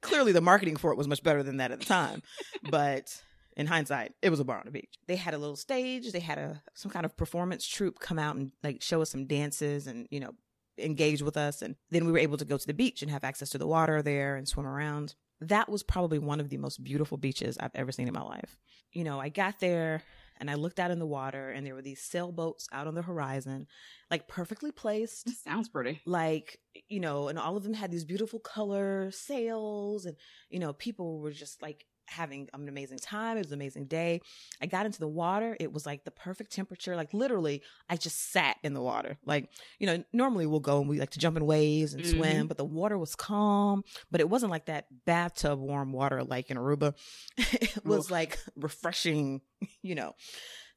clearly 0.00 0.32
the 0.32 0.40
marketing 0.40 0.76
for 0.76 0.92
it 0.92 0.98
was 0.98 1.08
much 1.08 1.22
better 1.22 1.42
than 1.42 1.58
that 1.58 1.70
at 1.70 1.80
the 1.80 1.86
time, 1.86 2.22
but 2.70 3.22
in 3.56 3.66
hindsight, 3.66 4.14
it 4.22 4.30
was 4.30 4.40
a 4.40 4.44
bar 4.44 4.58
on 4.58 4.64
the 4.64 4.70
beach. 4.70 4.94
They 5.06 5.16
had 5.16 5.34
a 5.34 5.38
little 5.38 5.56
stage. 5.56 6.12
They 6.12 6.20
had 6.20 6.38
a 6.38 6.62
some 6.74 6.90
kind 6.90 7.04
of 7.04 7.16
performance 7.16 7.66
troupe 7.66 7.98
come 7.98 8.18
out 8.18 8.36
and 8.36 8.52
like 8.62 8.82
show 8.82 9.02
us 9.02 9.10
some 9.10 9.26
dances 9.26 9.86
and 9.86 10.06
you 10.10 10.20
know 10.20 10.32
engage 10.78 11.22
with 11.22 11.36
us, 11.36 11.62
and 11.62 11.76
then 11.90 12.06
we 12.06 12.12
were 12.12 12.18
able 12.18 12.38
to 12.38 12.44
go 12.44 12.56
to 12.56 12.66
the 12.66 12.74
beach 12.74 13.02
and 13.02 13.10
have 13.10 13.24
access 13.24 13.50
to 13.50 13.58
the 13.58 13.66
water 13.66 14.02
there 14.02 14.36
and 14.36 14.48
swim 14.48 14.66
around 14.66 15.14
that 15.40 15.68
was 15.68 15.82
probably 15.82 16.18
one 16.18 16.40
of 16.40 16.48
the 16.48 16.58
most 16.58 16.82
beautiful 16.82 17.16
beaches 17.16 17.56
I've 17.58 17.74
ever 17.74 17.92
seen 17.92 18.08
in 18.08 18.14
my 18.14 18.22
life. 18.22 18.58
You 18.92 19.04
know, 19.04 19.20
I 19.20 19.28
got 19.30 19.58
there 19.60 20.02
and 20.40 20.50
I 20.50 20.54
looked 20.54 20.80
out 20.80 20.90
in 20.90 20.98
the 20.98 21.06
water 21.06 21.50
and 21.50 21.66
there 21.66 21.74
were 21.74 21.82
these 21.82 22.02
sailboats 22.02 22.66
out 22.72 22.86
on 22.86 22.94
the 22.94 23.02
horizon, 23.02 23.66
like 24.10 24.26
perfectly 24.26 24.72
placed. 24.72 25.28
Sounds 25.44 25.68
pretty. 25.68 26.00
Like, 26.06 26.58
you 26.88 26.98
know, 26.98 27.28
and 27.28 27.38
all 27.38 27.56
of 27.56 27.62
them 27.62 27.74
had 27.74 27.90
these 27.90 28.04
beautiful 28.06 28.40
color 28.40 29.10
sails 29.10 30.06
and, 30.06 30.16
you 30.48 30.58
know, 30.58 30.72
people 30.72 31.20
were 31.20 31.30
just 31.30 31.60
like 31.60 31.84
having 32.10 32.48
an 32.52 32.68
amazing 32.68 32.98
time. 32.98 33.36
It 33.36 33.40
was 33.40 33.48
an 33.48 33.54
amazing 33.54 33.86
day. 33.86 34.20
I 34.60 34.66
got 34.66 34.86
into 34.86 34.98
the 34.98 35.08
water. 35.08 35.56
It 35.58 35.72
was 35.72 35.86
like 35.86 36.04
the 36.04 36.10
perfect 36.10 36.52
temperature. 36.52 36.96
Like 36.96 37.14
literally, 37.14 37.62
I 37.88 37.96
just 37.96 38.32
sat 38.32 38.56
in 38.62 38.74
the 38.74 38.82
water. 38.82 39.16
Like, 39.24 39.50
you 39.78 39.86
know, 39.86 40.02
normally 40.12 40.46
we'll 40.46 40.60
go 40.60 40.80
and 40.80 40.88
we 40.88 40.98
like 40.98 41.10
to 41.10 41.18
jump 41.18 41.36
in 41.36 41.46
waves 41.46 41.94
and 41.94 42.02
mm-hmm. 42.02 42.18
swim, 42.18 42.46
but 42.46 42.56
the 42.56 42.64
water 42.64 42.98
was 42.98 43.14
calm, 43.14 43.84
but 44.10 44.20
it 44.20 44.28
wasn't 44.28 44.50
like 44.50 44.66
that 44.66 44.86
bathtub 45.06 45.58
warm 45.58 45.92
water 45.92 46.24
like 46.24 46.50
in 46.50 46.56
Aruba. 46.56 46.94
it 47.36 47.84
was 47.84 48.06
Oof. 48.06 48.10
like 48.10 48.38
refreshing, 48.56 49.40
you 49.82 49.94
know. 49.94 50.14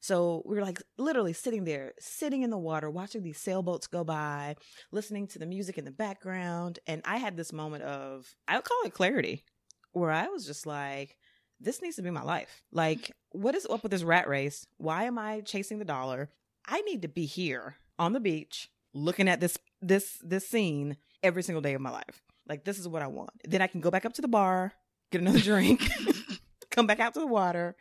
So 0.04 0.42
we 0.44 0.56
were 0.56 0.62
like 0.62 0.82
literally 0.98 1.32
sitting 1.32 1.64
there, 1.64 1.94
sitting 1.98 2.42
in 2.42 2.50
the 2.50 2.58
water, 2.58 2.90
watching 2.90 3.22
these 3.22 3.38
sailboats 3.38 3.86
go 3.86 4.04
by, 4.04 4.56
listening 4.92 5.26
to 5.28 5.38
the 5.38 5.46
music 5.46 5.78
in 5.78 5.86
the 5.86 5.90
background. 5.90 6.78
And 6.86 7.00
I 7.06 7.16
had 7.16 7.38
this 7.38 7.54
moment 7.54 7.84
of, 7.84 8.26
I 8.46 8.56
would 8.56 8.66
call 8.66 8.82
it 8.84 8.92
clarity, 8.92 9.44
where 9.92 10.10
I 10.10 10.26
was 10.26 10.44
just 10.44 10.66
like, 10.66 11.16
this 11.60 11.82
needs 11.82 11.96
to 11.96 12.02
be 12.02 12.10
my 12.10 12.22
life. 12.22 12.62
Like, 12.72 13.12
what 13.30 13.54
is 13.54 13.66
up 13.66 13.82
with 13.82 13.92
this 13.92 14.02
rat 14.02 14.28
race? 14.28 14.66
Why 14.76 15.04
am 15.04 15.18
I 15.18 15.40
chasing 15.40 15.78
the 15.78 15.84
dollar? 15.84 16.30
I 16.66 16.80
need 16.82 17.02
to 17.02 17.08
be 17.08 17.26
here 17.26 17.76
on 17.98 18.12
the 18.12 18.20
beach 18.20 18.70
looking 18.92 19.28
at 19.28 19.40
this 19.40 19.58
this 19.82 20.18
this 20.22 20.48
scene 20.48 20.96
every 21.22 21.42
single 21.42 21.62
day 21.62 21.74
of 21.74 21.80
my 21.80 21.90
life. 21.90 22.22
Like 22.48 22.64
this 22.64 22.78
is 22.78 22.88
what 22.88 23.02
I 23.02 23.06
want. 23.06 23.30
Then 23.44 23.62
I 23.62 23.66
can 23.66 23.80
go 23.80 23.90
back 23.90 24.04
up 24.04 24.14
to 24.14 24.22
the 24.22 24.28
bar, 24.28 24.72
get 25.10 25.20
another 25.20 25.38
drink, 25.40 25.82
come 26.70 26.86
back 26.86 27.00
out 27.00 27.14
to 27.14 27.20
the 27.20 27.26
water 27.26 27.76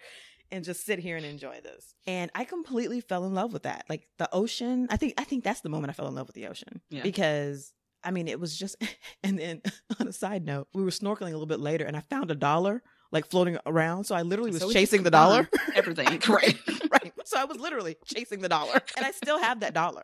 and 0.51 0.63
just 0.63 0.85
sit 0.85 0.99
here 0.99 1.17
and 1.17 1.25
enjoy 1.25 1.59
this. 1.63 1.95
And 2.05 2.29
I 2.35 2.43
completely 2.43 3.01
fell 3.01 3.25
in 3.25 3.33
love 3.33 3.53
with 3.53 3.63
that. 3.63 3.85
Like 3.89 4.07
the 4.17 4.29
ocean, 4.33 4.87
I 4.89 4.97
think 4.97 5.13
I 5.17 5.23
think 5.23 5.43
that's 5.43 5.61
the 5.61 5.69
moment 5.69 5.89
I 5.89 5.93
fell 5.93 6.07
in 6.07 6.15
love 6.15 6.27
with 6.27 6.35
the 6.35 6.47
ocean. 6.47 6.81
Yeah. 6.89 7.03
Because 7.03 7.73
I 8.03 8.11
mean, 8.11 8.27
it 8.27 8.39
was 8.39 8.57
just 8.57 8.75
and 9.23 9.39
then 9.39 9.61
on 9.99 10.07
a 10.07 10.13
side 10.13 10.45
note, 10.45 10.67
we 10.73 10.83
were 10.83 10.89
snorkeling 10.89 11.29
a 11.29 11.37
little 11.37 11.45
bit 11.45 11.59
later 11.59 11.85
and 11.85 11.95
I 11.95 12.01
found 12.01 12.31
a 12.31 12.35
dollar 12.35 12.81
like 13.13 13.27
floating 13.27 13.57
around. 13.65 14.03
So 14.05 14.15
I 14.15 14.23
literally 14.23 14.51
was 14.51 14.61
so 14.61 14.71
chasing 14.71 15.03
the 15.03 15.11
dollar. 15.11 15.47
Everything. 15.75 16.07
right. 16.27 16.57
right. 16.91 17.13
So 17.23 17.39
I 17.39 17.45
was 17.45 17.57
literally 17.57 17.95
chasing 18.05 18.41
the 18.41 18.49
dollar. 18.49 18.81
And 18.97 19.05
I 19.05 19.11
still 19.11 19.39
have 19.39 19.61
that 19.61 19.73
dollar. 19.73 20.03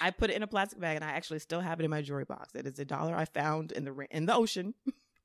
I 0.00 0.10
put 0.10 0.30
it 0.30 0.36
in 0.36 0.42
a 0.42 0.46
plastic 0.46 0.80
bag 0.80 0.96
and 0.96 1.04
I 1.04 1.10
actually 1.10 1.38
still 1.38 1.60
have 1.60 1.78
it 1.78 1.84
in 1.84 1.90
my 1.90 2.02
jewelry 2.02 2.24
box. 2.24 2.54
It 2.54 2.66
is 2.66 2.78
a 2.78 2.84
dollar 2.84 3.14
I 3.14 3.26
found 3.26 3.72
in 3.72 3.84
the 3.84 4.06
in 4.10 4.26
the 4.26 4.34
ocean 4.34 4.74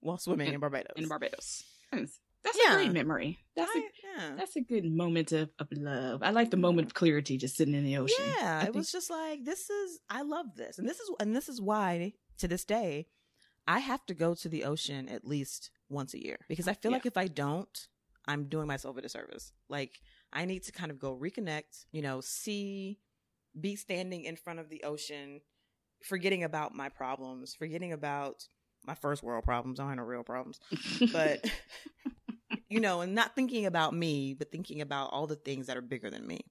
while 0.01 0.17
swimming 0.17 0.49
in, 0.49 0.53
in 0.55 0.59
Barbados. 0.59 0.93
In 0.95 1.07
Barbados. 1.07 1.63
That's 1.91 2.59
yeah. 2.61 2.73
a 2.73 2.75
great 2.75 2.91
memory. 2.91 3.39
That's 3.55 3.71
I, 3.73 3.79
a 3.79 3.81
yeah. 3.81 4.35
that's 4.37 4.55
a 4.57 4.61
good 4.61 4.85
moment 4.85 5.31
of, 5.31 5.49
of 5.59 5.67
love. 5.71 6.23
I 6.23 6.31
like 6.31 6.51
the 6.51 6.57
moment 6.57 6.87
of 6.87 6.93
clarity 6.93 7.37
just 7.37 7.55
sitting 7.55 7.73
in 7.73 7.85
the 7.85 7.97
ocean. 7.97 8.25
Yeah. 8.39 8.59
I 8.59 8.61
it 8.61 8.63
think... 8.65 8.75
was 8.75 8.91
just 8.91 9.09
like 9.09 9.45
this 9.45 9.69
is 9.69 9.99
I 10.09 10.23
love 10.23 10.47
this. 10.55 10.77
And 10.77 10.87
this 10.87 10.99
is 10.99 11.09
and 11.19 11.35
this 11.35 11.49
is 11.49 11.61
why 11.61 12.13
to 12.39 12.47
this 12.47 12.65
day 12.65 13.07
I 13.67 13.79
have 13.79 14.05
to 14.07 14.13
go 14.13 14.33
to 14.35 14.49
the 14.49 14.65
ocean 14.65 15.07
at 15.07 15.25
least 15.25 15.71
once 15.93 16.13
a 16.13 16.23
year 16.23 16.39
because 16.47 16.67
I 16.67 16.73
feel 16.73 16.91
yeah. 16.91 16.97
like 16.97 17.05
if 17.05 17.17
I 17.17 17.27
don't, 17.27 17.87
I'm 18.27 18.45
doing 18.45 18.67
myself 18.67 18.97
a 18.97 19.01
disservice. 19.01 19.51
Like 19.69 19.99
I 20.31 20.45
need 20.45 20.63
to 20.63 20.71
kind 20.71 20.91
of 20.91 20.99
go 20.99 21.15
reconnect, 21.15 21.85
you 21.91 22.01
know, 22.01 22.21
see, 22.21 22.99
be 23.59 23.75
standing 23.75 24.23
in 24.23 24.35
front 24.35 24.59
of 24.59 24.69
the 24.69 24.83
ocean, 24.83 25.41
forgetting 26.03 26.43
about 26.43 26.75
my 26.75 26.89
problems, 26.89 27.53
forgetting 27.53 27.91
about 27.91 28.43
my 28.85 28.95
first 28.95 29.23
world 29.23 29.43
problems. 29.43 29.79
I 29.79 29.87
don't 29.87 29.97
know 29.97 30.03
real 30.03 30.23
problems, 30.23 30.59
but 31.11 31.45
you 32.69 32.79
know, 32.79 33.01
and 33.01 33.15
not 33.15 33.35
thinking 33.35 33.65
about 33.65 33.93
me, 33.93 34.33
but 34.33 34.51
thinking 34.51 34.81
about 34.81 35.11
all 35.11 35.27
the 35.27 35.35
things 35.35 35.67
that 35.67 35.77
are 35.77 35.81
bigger 35.81 36.09
than 36.09 36.25
me. 36.25 36.41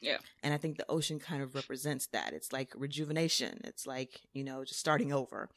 Yeah. 0.00 0.18
And 0.42 0.52
I 0.52 0.56
think 0.56 0.76
the 0.76 0.90
ocean 0.90 1.20
kind 1.20 1.42
of 1.42 1.54
represents 1.54 2.08
that. 2.08 2.32
It's 2.32 2.52
like 2.52 2.72
rejuvenation. 2.74 3.60
It's 3.64 3.86
like, 3.86 4.20
you 4.32 4.42
know, 4.42 4.64
just 4.64 4.80
starting 4.80 5.12
over. 5.12 5.48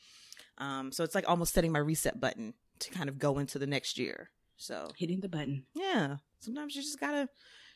Um, 0.59 0.91
so 0.91 1.03
it's 1.03 1.15
like 1.15 1.27
almost 1.27 1.53
setting 1.53 1.71
my 1.71 1.79
reset 1.79 2.19
button 2.19 2.53
to 2.79 2.91
kind 2.91 3.09
of 3.09 3.19
go 3.19 3.39
into 3.39 3.59
the 3.59 3.67
next 3.67 3.97
year. 3.97 4.29
So 4.57 4.91
hitting 4.97 5.19
the 5.19 5.29
button. 5.29 5.65
Yeah. 5.73 6.17
Sometimes 6.39 6.75
you 6.75 6.81
just 6.81 6.99
gotta 6.99 7.29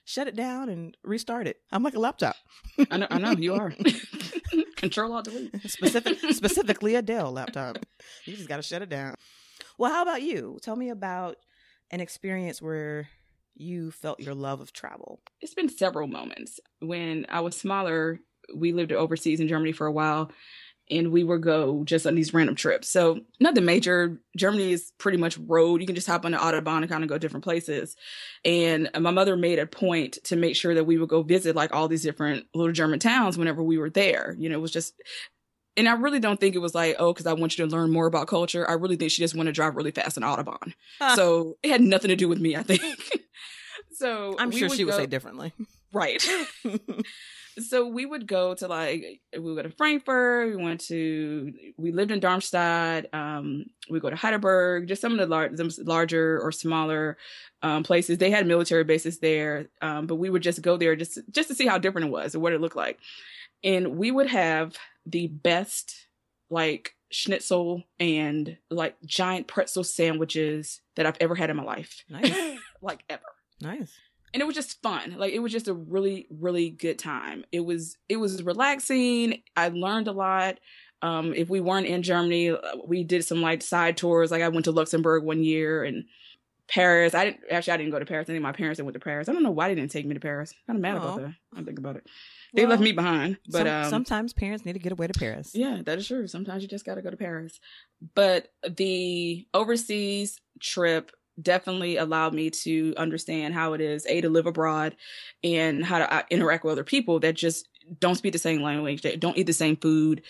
shut 0.06 0.28
it 0.28 0.36
down 0.36 0.70
and 0.70 0.96
restart 1.04 1.48
it. 1.48 1.58
I'm 1.72 1.84
like 1.84 1.96
a 1.96 2.00
laptop. 2.00 2.36
I 2.90 2.98
know. 2.98 3.08
I 3.10 3.18
know 3.20 3.32
you 3.32 3.56
are. 3.56 3.74
Control 4.76 5.14
Alt 5.14 5.26
Delete. 5.26 5.62
Specific, 5.70 6.18
specifically 6.32 6.96
a 6.96 7.02
Dell 7.02 7.32
laptop. 7.32 7.78
You 8.26 8.36
just 8.36 8.48
gotta 8.48 8.64
shut 8.64 8.82
it 8.82 8.90
down. 8.90 9.16
Well, 9.78 9.92
how 9.92 10.04
about 10.04 10.22
you? 10.22 10.58
Tell 10.62 10.76
me 10.76 10.90
about 10.90 11.38
an 11.92 12.00
experience 12.00 12.62
where 12.62 13.10
you 13.56 13.92
felt 13.92 14.20
your 14.20 14.34
love 14.34 14.62
of 14.62 14.72
travel. 14.72 15.20
It's 15.42 15.54
been 15.54 15.70
several 15.70 16.08
moments. 16.08 16.60
When 16.80 17.26
I 17.30 17.42
was 17.42 17.58
smaller, 17.58 18.20
we 18.56 18.72
lived 18.72 18.92
overseas 18.94 19.40
in 19.40 19.48
Germany 19.48 19.74
for 19.74 19.86
a 19.86 19.92
while 19.92 20.32
and 20.90 21.12
we 21.12 21.24
would 21.24 21.42
go 21.42 21.84
just 21.84 22.08
on 22.08 22.16
these 22.16 22.34
random 22.34 22.56
trips. 22.56 22.90
So 22.90 23.22
nothing 23.40 23.66
major. 23.66 24.20
Germany 24.36 24.72
is 24.72 24.92
pretty 24.98 25.18
much 25.18 25.38
road. 25.38 25.82
You 25.82 25.88
can 25.88 25.96
just 25.96 26.08
hop 26.08 26.26
on 26.26 26.32
the 26.32 26.38
autobahn 26.38 26.82
and 26.82 26.90
kind 26.90 27.04
of 27.04 27.10
go 27.10 27.18
different 27.18 27.44
places. 27.44 27.96
And 28.44 28.90
uh, 28.94 29.00
my 29.00 29.12
mother 29.12 29.36
made 29.36 29.60
a 29.60 29.68
point 29.68 30.18
to 30.26 30.36
make 30.36 30.56
sure 30.56 30.74
that 30.74 30.86
we 30.86 30.98
would 30.98 31.10
go 31.10 31.22
visit 31.22 31.56
like 31.56 31.74
all 31.74 31.88
these 31.88 32.04
different 32.04 32.46
little 32.54 32.74
German 32.74 33.00
towns 33.00 33.38
whenever 33.38 33.64
we 33.64 33.78
were 33.78 33.90
there. 33.90 34.36
You 34.38 34.50
know, 34.50 34.58
it 34.58 34.62
was 34.62 34.72
just, 34.72 34.94
and 35.78 35.88
I 35.88 35.94
really 35.94 36.20
don't 36.20 36.40
think 36.40 36.56
it 36.56 36.60
was 36.60 36.76
like, 36.76 36.96
oh, 37.00 37.14
because 37.14 37.28
I 37.28 37.34
want 37.34 37.58
you 37.58 37.66
to 37.66 37.72
learn 37.72 37.92
more 37.92 38.08
about 38.08 38.28
culture. 38.28 38.70
I 38.70 38.74
really 38.74 38.96
think 38.96 39.12
she 39.12 39.22
just 39.22 39.36
wanted 39.36 39.52
to 39.52 39.56
drive 39.56 39.76
really 39.76 39.92
fast 39.92 40.18
on 40.18 40.24
autobahn. 40.24 40.74
Huh. 41.00 41.16
So 41.16 41.58
it 41.64 41.72
had 41.72 41.82
nothing 41.82 42.10
to 42.10 42.16
do 42.16 42.28
with 42.28 42.40
me, 42.40 42.56
I 42.56 42.64
think. 42.64 42.82
so 43.94 44.36
I'm 44.40 44.52
sure 44.52 44.70
would 44.70 44.78
she 44.78 44.86
would 44.86 44.96
say 44.96 45.06
differently. 45.06 45.54
Right. 45.94 46.28
so 47.60 47.88
we 47.88 48.06
would 48.06 48.28
go 48.28 48.54
to 48.56 48.68
like 48.68 49.22
we 49.34 49.40
would 49.40 49.56
go 49.56 49.70
to 49.70 49.76
Frankfurt. 49.76 50.56
We 50.56 50.64
went 50.64 50.82
to 50.82 51.54
we 51.78 51.92
lived 51.92 52.12
in 52.12 52.20
Darmstadt. 52.20 53.14
Um, 53.14 53.66
we 53.90 54.00
go 54.00 54.10
to 54.10 54.16
Heidelberg, 54.16 54.88
just 54.88 55.02
some 55.02 55.14
of 55.14 55.18
the 55.18 55.28
lar- 55.28 55.52
larger 55.84 56.40
or 56.42 56.52
smaller 56.52 57.18
um, 57.62 57.84
places. 57.84 58.18
They 58.18 58.32
had 58.32 58.48
military 58.48 58.84
bases 58.84 59.20
there, 59.20 59.70
um, 59.82 60.08
but 60.08 60.16
we 60.16 60.30
would 60.30 60.44
just 60.44 60.62
go 60.62 60.78
there 60.78 60.96
just 60.96 61.20
just 61.32 61.50
to 61.50 61.56
see 61.56 61.68
how 61.68 61.78
different 61.78 62.08
it 62.08 62.12
was 62.12 62.34
and 62.34 62.44
what 62.44 62.54
it 62.54 62.62
looked 62.62 62.76
like. 62.76 63.00
And 63.64 63.98
we 63.98 64.12
would 64.12 64.28
have 64.28 64.78
the 65.06 65.28
best 65.28 66.08
like 66.50 66.96
schnitzel 67.12 67.84
and 68.00 68.58
like 68.70 68.96
giant 69.06 69.48
pretzel 69.48 69.84
sandwiches 69.84 70.82
that 70.96 71.06
I've 71.06 71.18
ever 71.20 71.36
had 71.36 71.50
in 71.50 71.58
my 71.58 71.64
life. 71.64 72.04
Nice. 72.10 72.60
like 72.82 73.04
ever. 73.10 73.24
Nice 73.62 73.94
and 74.34 74.42
it 74.42 74.46
was 74.46 74.56
just 74.56 74.82
fun. 74.82 75.16
Like 75.18 75.34
it 75.34 75.40
was 75.40 75.52
just 75.52 75.68
a 75.68 75.74
really 75.74 76.28
really 76.30 76.70
good 76.70 77.00
time. 77.00 77.46
It 77.52 77.62
was 77.62 77.98
it 78.08 78.18
was 78.18 78.44
relaxing. 78.44 79.42
I 79.56 79.70
learned 79.70 80.08
a 80.08 80.12
lot. 80.12 80.60
Um 81.02 81.34
if 81.34 81.50
we 81.50 81.62
weren't 81.62 81.88
in 81.88 82.04
germany 82.04 82.52
uh, 82.52 82.60
we 82.86 83.04
did 83.04 83.24
some 83.26 83.42
like 83.42 83.62
side 83.62 83.98
tours. 83.98 84.32
Like 84.32 84.42
i 84.42 84.50
went 84.50 84.66
to 84.66 84.72
luxembourg 84.72 85.24
one 85.24 85.44
year 85.44 85.84
and 85.84 86.06
paris. 86.68 87.16
I 87.16 87.26
didn't 87.26 87.40
actually 87.52 87.74
i 87.74 87.78
didn't 87.78 87.92
go 87.92 88.00
to 88.00 88.06
paris. 88.06 88.30
I 88.30 88.34
think 88.34 88.44
my 88.44 88.52
parents 88.52 88.78
didn't 88.78 88.88
went 88.88 88.94
to 88.96 89.00
paris. 89.00 89.30
I 89.30 89.34
don't 89.34 89.44
know 89.44 89.52
why 89.52 89.70
they 89.70 89.76
didn't 89.76 89.92
take 89.92 90.06
me 90.06 90.14
to 90.14 90.20
paris. 90.20 90.54
I'm 90.68 90.76
kind 90.76 90.78
of 90.78 90.82
mad 90.82 91.02
Aww. 91.02 91.14
about 91.14 91.28
that. 91.28 91.60
I 91.60 91.64
think 91.64 91.80
about 91.80 91.96
it. 91.96 92.08
They 92.54 92.64
well, 92.64 92.72
left 92.72 92.82
me 92.82 92.92
behind 92.92 93.38
but 93.48 93.66
some, 93.66 93.68
um, 93.68 93.90
sometimes 93.90 94.34
parents 94.34 94.66
need 94.66 94.74
to 94.74 94.80
get 94.80 94.92
away 94.92 95.08
to 95.08 95.18
paris. 95.18 95.52
Yeah 95.54 95.82
that 95.86 95.98
is 95.98 96.08
true. 96.08 96.28
Sometimes 96.28 96.62
you 96.62 96.70
just 96.70 96.86
got 96.86 96.96
to 96.96 97.02
go 97.02 97.10
to 97.10 97.18
paris. 97.18 97.60
But 98.16 98.52
the 98.68 99.48
overseas 99.54 100.40
trip 100.60 101.12
definitely 101.42 101.98
allowed 101.98 102.34
me 102.34 102.50
to 102.50 102.94
understand 102.98 103.54
how 103.54 103.74
it 103.74 103.82
is 103.82 104.06
a 104.08 104.22
to 104.22 104.30
live 104.30 104.46
abroad 104.46 104.96
and 105.44 105.84
how 105.84 106.00
to 106.00 106.14
uh, 106.14 106.24
interact 106.30 106.64
with 106.64 106.72
other 106.72 106.84
people 106.84 107.20
that 107.20 107.36
just 107.36 107.68
don't 108.00 108.16
speak 108.16 108.34
the 108.34 108.40
same 108.40 108.62
language 108.62 109.02
that 109.02 109.20
don't 109.20 109.38
eat 109.38 109.48
the 109.48 109.54
same 109.54 109.76
food. 109.78 110.22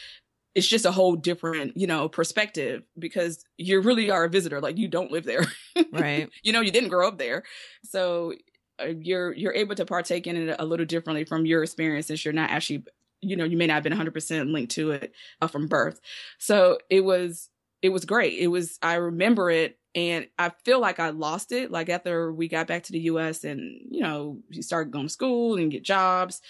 It's 0.55 0.67
just 0.67 0.85
a 0.85 0.91
whole 0.91 1.15
different 1.15 1.77
you 1.77 1.87
know 1.87 2.09
perspective 2.09 2.83
because 2.97 3.43
you 3.57 3.81
really 3.81 4.09
are 4.09 4.25
a 4.25 4.29
visitor 4.29 4.61
like 4.61 4.77
you 4.77 4.87
don't 4.87 5.11
live 5.11 5.25
there. 5.25 5.45
Right. 5.91 6.29
You 6.43 6.53
know 6.53 6.61
you 6.61 6.71
didn't 6.71 6.89
grow 6.89 7.07
up 7.07 7.17
there. 7.17 7.43
So 7.83 8.33
uh, 8.81 8.93
you're 8.99 9.33
you're 9.33 9.53
able 9.53 9.75
to 9.75 9.85
partake 9.85 10.27
in 10.27 10.35
it 10.49 10.55
a 10.59 10.65
little 10.65 10.85
differently 10.85 11.25
from 11.25 11.45
your 11.45 11.63
experience 11.63 12.07
since 12.07 12.23
you're 12.23 12.33
not 12.33 12.49
actually 12.49 12.83
you 13.21 13.35
know 13.35 13.43
you 13.43 13.57
may 13.57 13.67
not 13.67 13.75
have 13.75 13.83
been 13.83 13.93
100% 13.93 14.51
linked 14.51 14.71
to 14.73 14.91
it 14.91 15.13
uh, 15.41 15.47
from 15.47 15.67
birth. 15.67 15.99
So 16.37 16.77
it 16.89 17.01
was 17.01 17.49
it 17.81 17.89
was 17.89 18.05
great 18.05 18.37
it 18.39 18.47
was 18.47 18.77
i 18.81 18.95
remember 18.95 19.49
it 19.49 19.79
and 19.95 20.27
I 20.37 20.51
feel 20.65 20.79
like 20.79 20.99
I 20.99 21.09
lost 21.09 21.51
it. 21.51 21.71
Like 21.71 21.89
after 21.89 22.31
we 22.31 22.47
got 22.47 22.67
back 22.67 22.83
to 22.83 22.91
the 22.91 22.99
US 23.01 23.43
and, 23.43 23.81
you 23.89 24.01
know, 24.01 24.37
you 24.49 24.61
started 24.61 24.91
going 24.91 25.07
to 25.07 25.13
school 25.13 25.57
and 25.57 25.71
get 25.71 25.83
jobs. 25.83 26.41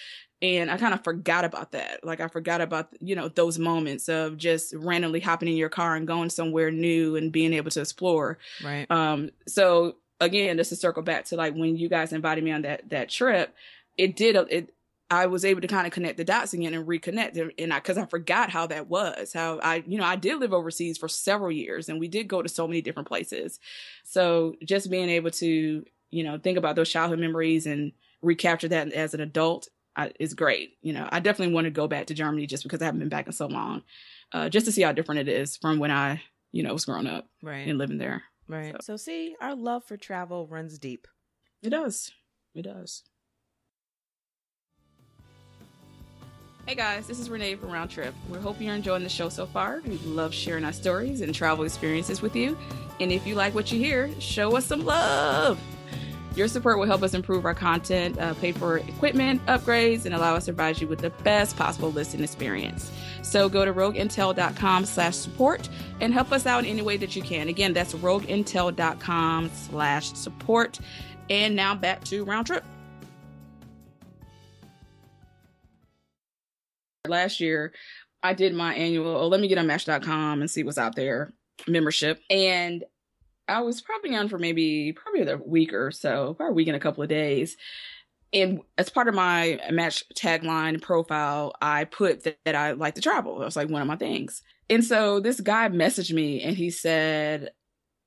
And 0.42 0.72
I 0.72 0.78
kind 0.78 0.94
of 0.94 1.04
forgot 1.04 1.46
about 1.46 1.72
that. 1.72 2.04
Like 2.04 2.22
I 2.22 2.28
forgot 2.28 2.62
about, 2.62 2.90
you 3.00 3.16
know, 3.16 3.28
those 3.28 3.60
moments 3.60 4.08
of 4.08 4.38
just 4.38 4.74
randomly 4.74 5.20
hopping 5.20 5.50
in 5.50 5.58
your 5.58 5.70
car 5.70 5.96
and 5.96 6.08
going 6.08 6.30
somewhere 6.30 6.72
new 6.72 7.16
and 7.16 7.32
being 7.32 7.54
able 7.54 7.72
to 7.72 7.82
explore. 7.82 8.38
Right. 8.64 8.90
Um, 8.90 9.32
so 9.48 9.96
again, 10.22 10.58
just 10.58 10.70
to 10.70 10.76
circle 10.76 11.04
back 11.04 11.26
to 11.26 11.36
like 11.36 11.56
when 11.56 11.78
you 11.78 11.90
guys 11.90 12.14
invited 12.14 12.44
me 12.44 12.52
on 12.52 12.62
that, 12.64 12.90
that 12.90 13.10
trip, 13.10 13.54
it 13.98 14.16
did, 14.16 14.36
it, 14.50 14.74
I 15.12 15.26
was 15.26 15.44
able 15.44 15.62
to 15.62 15.68
kind 15.68 15.88
of 15.88 15.94
connect 15.94 16.18
the 16.18 16.24
dots 16.24 16.54
again 16.54 16.74
and 16.74 16.88
reconnect. 16.88 17.52
And 17.58 17.74
I, 17.74 17.80
cause 17.80 17.98
I 17.98 18.06
forgot 18.06 18.52
how 18.52 18.68
that 18.68 18.88
was, 18.88 19.34
how 19.34 19.60
I, 19.60 19.84
you 19.88 19.98
know, 19.98 20.04
I 20.04 20.16
did 20.16 20.40
live 20.40 20.54
overseas 20.54 20.98
for 20.98 21.08
several 21.08 21.52
years 21.52 21.90
and 21.90 22.00
we 22.00 22.08
did 22.08 22.28
go 22.28 22.42
to 22.42 22.50
so 22.50 22.68
many 22.68 22.82
different 22.82 23.08
places. 23.08 23.60
So 24.04 24.56
just 24.64 24.92
being 24.92 25.10
able 25.10 25.32
to, 25.32 25.84
you 26.12 26.24
know, 26.24 26.38
think 26.38 26.58
about 26.58 26.76
those 26.76 26.90
childhood 26.90 27.20
memories 27.20 27.66
and 27.66 27.92
recapture 28.22 28.68
that 28.68 28.92
as 28.94 29.14
an 29.14 29.22
adult 29.22 29.68
I, 29.96 30.12
is 30.20 30.34
great. 30.34 30.78
You 30.82 30.94
know, 30.94 31.08
I 31.12 31.20
definitely 31.20 31.54
want 31.54 31.66
to 31.66 31.72
go 31.72 31.88
back 31.88 32.08
to 32.08 32.14
Germany 32.14 32.46
just 32.46 32.64
because 32.64 32.82
I 32.82 32.86
haven't 32.86 33.00
been 33.00 33.10
back 33.10 33.26
in 33.28 33.34
so 33.34 33.48
long, 33.48 33.84
uh, 34.32 34.50
just 34.50 34.66
to 34.68 34.72
see 34.72 34.84
how 34.84 34.92
different 34.92 35.22
it 35.22 35.28
is 35.28 35.58
from 35.58 35.80
when 35.80 35.92
I, 35.92 36.22
you 36.52 36.64
know, 36.64 36.74
was 36.74 36.86
growing 36.86 37.08
up 37.08 37.28
right. 37.42 37.68
and 37.68 37.78
living 37.78 37.98
there. 37.98 38.24
Right. 38.48 38.74
So. 38.74 38.94
so 38.94 38.98
see, 38.98 39.36
our 39.42 39.56
love 39.56 39.84
for 39.84 39.98
travel 39.98 40.48
runs 40.48 40.78
deep. 40.80 41.08
It 41.62 41.70
does. 41.70 42.12
It 42.56 42.64
does. 42.64 43.04
Hey 46.66 46.76
guys, 46.76 47.08
this 47.08 47.20
is 47.20 47.32
Renee 47.32 47.56
from 47.56 47.72
Round 47.72 47.90
Trip. 47.90 48.14
We 48.30 48.38
hope 48.38 48.62
you're 48.62 48.76
enjoying 48.76 49.02
the 49.04 49.10
show 49.10 49.30
so 49.30 49.48
far. 49.48 49.82
We 49.86 49.98
love 50.00 50.34
sharing 50.34 50.64
our 50.66 50.74
stories 50.74 51.22
and 51.22 51.34
travel 51.34 51.66
experiences 51.66 52.22
with 52.22 52.36
you. 52.36 52.56
And 53.00 53.12
if 53.12 53.26
you 53.26 53.34
like 53.34 53.56
what 53.56 53.72
you 53.72 53.80
hear, 53.80 54.12
show 54.22 54.56
us 54.56 54.68
some 54.68 54.86
love. 54.86 55.60
Your 56.36 56.48
support 56.48 56.78
will 56.78 56.86
help 56.86 57.02
us 57.02 57.16
improve 57.16 57.44
our 57.46 57.56
content, 57.56 58.20
uh, 58.20 58.36
pay 58.36 58.52
for 58.52 58.78
equipment 58.78 59.44
upgrades, 59.48 60.06
and 60.06 60.14
allow 60.14 60.36
us 60.36 60.46
to 60.46 60.54
provide 60.54 60.80
you 60.80 60.88
with 60.88 61.00
the 61.00 61.10
best 61.10 61.58
possible 61.58 61.92
listening 61.92 62.24
experience. 62.24 62.92
So 63.24 63.50
go 63.50 63.66
to 63.66 63.74
rogueintel.com 63.74 64.86
slash 64.86 65.16
support 65.16 65.68
and 66.02 66.14
help 66.14 66.32
us 66.32 66.46
out 66.46 66.66
in 66.66 66.70
any 66.70 66.84
way 66.84 66.98
that 66.98 67.16
you 67.16 67.24
can. 67.24 67.48
Again, 67.48 67.74
that's 67.74 67.94
rogueintel.com 67.96 69.50
slash 69.50 70.14
support. 70.14 70.80
And 71.32 71.56
now 71.56 71.74
back 71.74 72.04
to 72.06 72.24
Round 72.24 72.46
Trip. 72.46 72.64
Last 77.08 77.40
year, 77.40 77.74
I 78.22 78.34
did 78.34 78.54
my 78.54 78.74
annual, 78.74 79.16
oh, 79.16 79.28
let 79.28 79.40
me 79.40 79.48
get 79.48 79.58
on 79.58 79.68
Match.com 79.68 80.42
and 80.42 80.50
see 80.50 80.64
what's 80.64 80.78
out 80.78 80.96
there 80.96 81.34
membership. 81.68 82.22
And 82.30 82.84
I 83.48 83.62
was 83.62 83.82
probably 83.82 84.16
on 84.16 84.30
for 84.30 84.38
maybe, 84.38 84.94
probably 84.94 85.22
a 85.22 85.38
week 85.38 85.74
or 85.74 85.92
so, 85.92 86.34
probably 86.36 86.52
a 86.52 86.56
week 86.56 86.68
and 86.68 86.78
a 86.78 86.80
couple 86.80 87.04
of 87.04 87.10
days. 87.10 87.58
And 88.32 88.62
as 88.78 88.90
part 88.90 89.08
of 89.08 89.16
my 89.16 89.60
match 89.72 90.04
tagline 90.16 90.82
profile, 90.82 91.54
I 91.62 91.86
put 91.86 92.24
that, 92.26 92.38
that 92.46 92.56
I 92.56 92.74
like 92.74 92.96
to 92.96 93.02
travel. 93.02 93.42
It 93.42 93.46
was 93.46 93.56
like 93.56 93.70
one 93.70 93.82
of 93.82 93.88
my 93.88 93.96
things. 93.96 94.42
And 94.70 94.86
so 94.86 95.20
this 95.20 95.42
guy 95.42 95.68
messaged 95.70 96.14
me 96.14 96.42
and 96.44 96.56
he 96.56 96.70
said, 96.70 97.50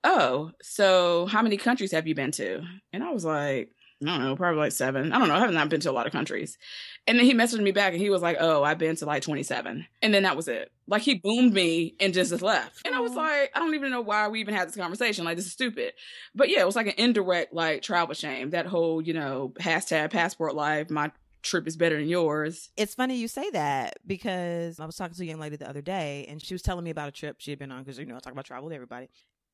Oh, 0.05 0.51
so 0.63 1.27
how 1.27 1.43
many 1.43 1.57
countries 1.57 1.93
have 1.93 2.07
you 2.07 2.15
been 2.15 2.33
to? 2.33 2.63
And 2.93 3.03
I 3.03 3.11
was 3.11 3.25
like, 3.25 3.71
I 4.03 4.07
don't 4.07 4.23
know, 4.23 4.37
probably 4.37 4.59
like 4.59 4.73
seven. 4.73 5.13
I 5.13 5.19
don't 5.19 5.29
know. 5.29 5.35
I 5.35 5.41
have 5.41 5.53
not 5.53 5.69
been 5.69 5.81
to 5.81 5.91
a 5.91 5.93
lot 5.93 6.07
of 6.07 6.13
countries. 6.13 6.59
And 7.07 7.19
then 7.19 7.25
he 7.25 7.35
messaged 7.35 7.63
me 7.63 7.73
back 7.73 7.93
and 7.93 8.03
he 8.03 8.11
was 8.11 8.23
like, 8.23 8.37
Oh, 8.41 8.63
I've 8.63 8.79
been 8.79 8.97
to 8.97 9.07
like 9.07 9.23
27. 9.23 9.87
And 10.03 10.15
then 10.15 10.23
that 10.25 10.37
was 10.37 10.49
it. 10.49 10.71
Like 10.87 11.03
he 11.03 11.15
boomed 11.15 11.53
me 11.53 11.95
and 12.01 12.13
just, 12.13 12.31
just 12.31 12.43
left. 12.43 12.83
And 12.85 12.95
I 12.95 13.01
was 13.01 13.15
like, 13.15 13.51
I 13.55 13.59
don't 13.59 13.75
even 13.75 13.91
know 13.91 14.01
why 14.01 14.29
we 14.29 14.41
even 14.41 14.55
had 14.55 14.69
this 14.69 14.77
conversation. 14.77 15.25
Like, 15.25 15.37
this 15.37 15.47
is 15.47 15.53
stupid. 15.53 15.95
But 16.35 16.49
yeah, 16.49 16.61
it 16.61 16.67
was 16.67 16.77
like 16.77 16.87
an 16.87 16.95
indirect 16.97 17.53
like 17.53 17.83
travel 17.83 18.15
shame. 18.15 18.51
That 18.51 18.67
whole, 18.67 19.01
you 19.01 19.15
know, 19.15 19.53
hashtag 19.61 20.11
passport 20.11 20.55
life, 20.55 20.91
my 20.91 21.11
trip 21.43 21.67
is 21.67 21.77
better 21.77 21.97
than 21.97 22.09
yours. 22.09 22.71
It's 22.77 22.95
funny 22.95 23.17
you 23.17 23.29
say 23.29 23.51
that 23.51 23.99
because 24.07 24.81
I 24.81 24.87
was 24.87 24.97
talking 24.97 25.15
to 25.15 25.23
a 25.23 25.27
young 25.27 25.41
lady 25.41 25.57
the 25.57 25.69
other 25.69 25.83
day 25.83 26.27
and 26.29 26.41
she 26.41 26.55
was 26.55 26.63
telling 26.63 26.85
me 26.85 26.91
about 26.91 27.09
a 27.09 27.13
trip 27.13 27.37
she 27.39 27.51
had 27.51 27.59
been 27.59 27.73
on 27.73 27.83
because, 27.83 27.99
you 27.99 28.07
know, 28.07 28.17
I 28.17 28.21
talk 28.21 28.33
about 28.33 28.45
travel 28.45 28.67
with 28.67 28.75
everybody. 28.75 29.09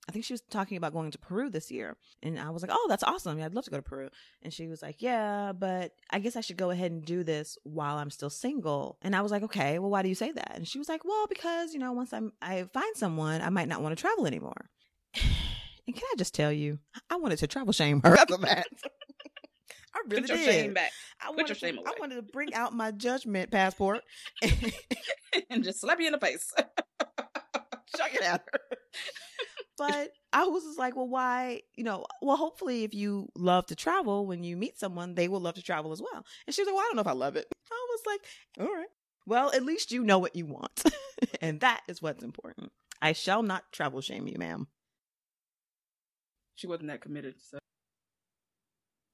I 0.09 0.11
think 0.11 0.25
she 0.25 0.33
was 0.33 0.41
talking 0.41 0.79
about 0.79 0.95
going 0.95 1.11
to 1.11 1.19
Peru 1.19 1.51
this 1.51 1.71
year. 1.71 1.97
And 2.23 2.39
I 2.41 2.49
was 2.49 2.63
like, 2.63 2.71
oh, 2.73 2.87
that's 2.89 3.03
awesome. 3.03 3.39
Yeah, 3.39 3.45
I'd 3.45 3.55
love 3.55 3.65
to 3.65 3.71
go 3.71 3.77
to 3.77 3.83
Peru. 3.83 4.09
And 4.43 4.53
she 4.55 4.67
was 4.67 4.81
like, 4.81 5.03
yeah, 5.03 5.53
but 5.53 5.93
I 6.11 6.19
guess 6.19 6.35
I 6.35 6.41
should 6.41 6.57
go 6.57 6.71
ahead 6.71 6.91
and 6.91 7.05
do 7.05 7.23
this 7.23 7.59
while 7.65 7.99
I'm 7.99 8.11
still 8.11 8.31
single. 8.31 8.97
And 9.03 9.15
I 9.15 9.21
was 9.21 9.31
like, 9.31 9.43
okay, 9.43 9.79
well, 9.79 9.91
why 9.91 10.01
do 10.01 10.09
you 10.09 10.15
say 10.15 10.33
that? 10.33 10.53
And 10.55 10.67
she 10.67 10.79
was 10.79 10.89
like, 10.89 11.05
well, 11.05 11.27
because, 11.29 11.75
you 11.75 11.79
know, 11.79 11.93
once 11.93 12.15
I'm, 12.15 12.33
I 12.41 12.63
find 12.73 12.97
someone, 12.97 13.43
I 13.43 13.51
might 13.51 13.69
not 13.69 13.83
want 13.83 13.97
to 13.97 14.01
travel 14.01 14.27
anymore. 14.27 14.71
And 15.87 15.97
can 15.97 16.05
I 16.13 16.17
just 16.19 16.35
tell 16.35 16.53
you, 16.53 16.81
I 17.09 17.17
wanted 17.17 17.39
to 17.39 17.47
travel 17.47 17.73
shame 17.73 18.03
her 18.05 18.15
after 18.19 18.37
that. 18.37 18.67
I 19.95 20.01
really 20.07 20.21
Put 20.21 20.29
your 20.29 20.37
did. 20.37 20.45
shame 20.45 20.75
back. 20.75 20.91
I 21.19 21.29
Put 21.29 21.37
wanted, 21.37 21.49
your 21.49 21.55
shame 21.57 21.75
to, 21.77 21.81
away. 21.81 21.91
I 21.97 21.99
wanted 21.99 22.15
to 22.17 22.23
bring 22.33 22.53
out 22.53 22.75
my 22.75 22.91
judgment 22.91 23.51
passport 23.51 24.03
and 25.51 25.65
just 25.65 25.81
slap 25.81 25.99
you 25.99 26.05
in 26.09 26.13
the 26.13 26.19
face. 26.21 26.53
chuck 27.97 28.15
it 28.15 28.23
at 28.23 28.45
her. 28.53 28.61
But 29.79 30.11
I 30.33 30.45
was 30.47 30.65
just 30.65 30.79
like, 30.79 30.97
well, 30.97 31.09
why? 31.09 31.63
You 31.77 31.85
know, 31.85 32.05
well, 32.21 32.37
hopefully, 32.37 32.83
if 32.83 32.93
you 32.93 33.29
love 33.37 33.67
to 33.67 33.77
travel, 33.77 34.27
when 34.27 34.43
you 34.43 34.57
meet 34.57 34.79
someone, 34.79 35.15
they 35.15 35.29
will 35.29 35.41
love 35.41 35.55
to 35.55 35.63
travel 35.63 35.93
as 35.93 36.03
well. 36.03 36.27
And 36.47 36.55
she 36.55 36.61
was 36.63 36.67
like, 36.67 36.75
well, 36.75 36.85
I 36.85 36.89
don't 36.89 36.97
know 36.97 37.03
if 37.03 37.07
I 37.07 37.13
love 37.13 37.37
it. 37.37 37.47
I 37.71 37.87
was 37.91 38.01
like, 38.07 38.21
all 38.67 38.75
right. 38.75 38.89
Well, 39.25 39.53
at 39.53 39.65
least 39.65 39.93
you 39.93 40.03
know 40.03 40.19
what 40.19 40.35
you 40.35 40.47
want. 40.47 40.83
and 41.41 41.61
that 41.61 41.83
is 41.87 42.03
what's 42.03 42.25
important. 42.25 42.73
I 43.01 43.13
shall 43.13 43.43
not 43.43 43.71
travel 43.73 44.01
shame 44.01 44.27
you, 44.27 44.37
ma'am. 44.39 44.67
She 46.57 46.67
wasn't 46.67 46.89
that 46.89 47.01
committed, 47.01 47.37
so. 47.41 47.59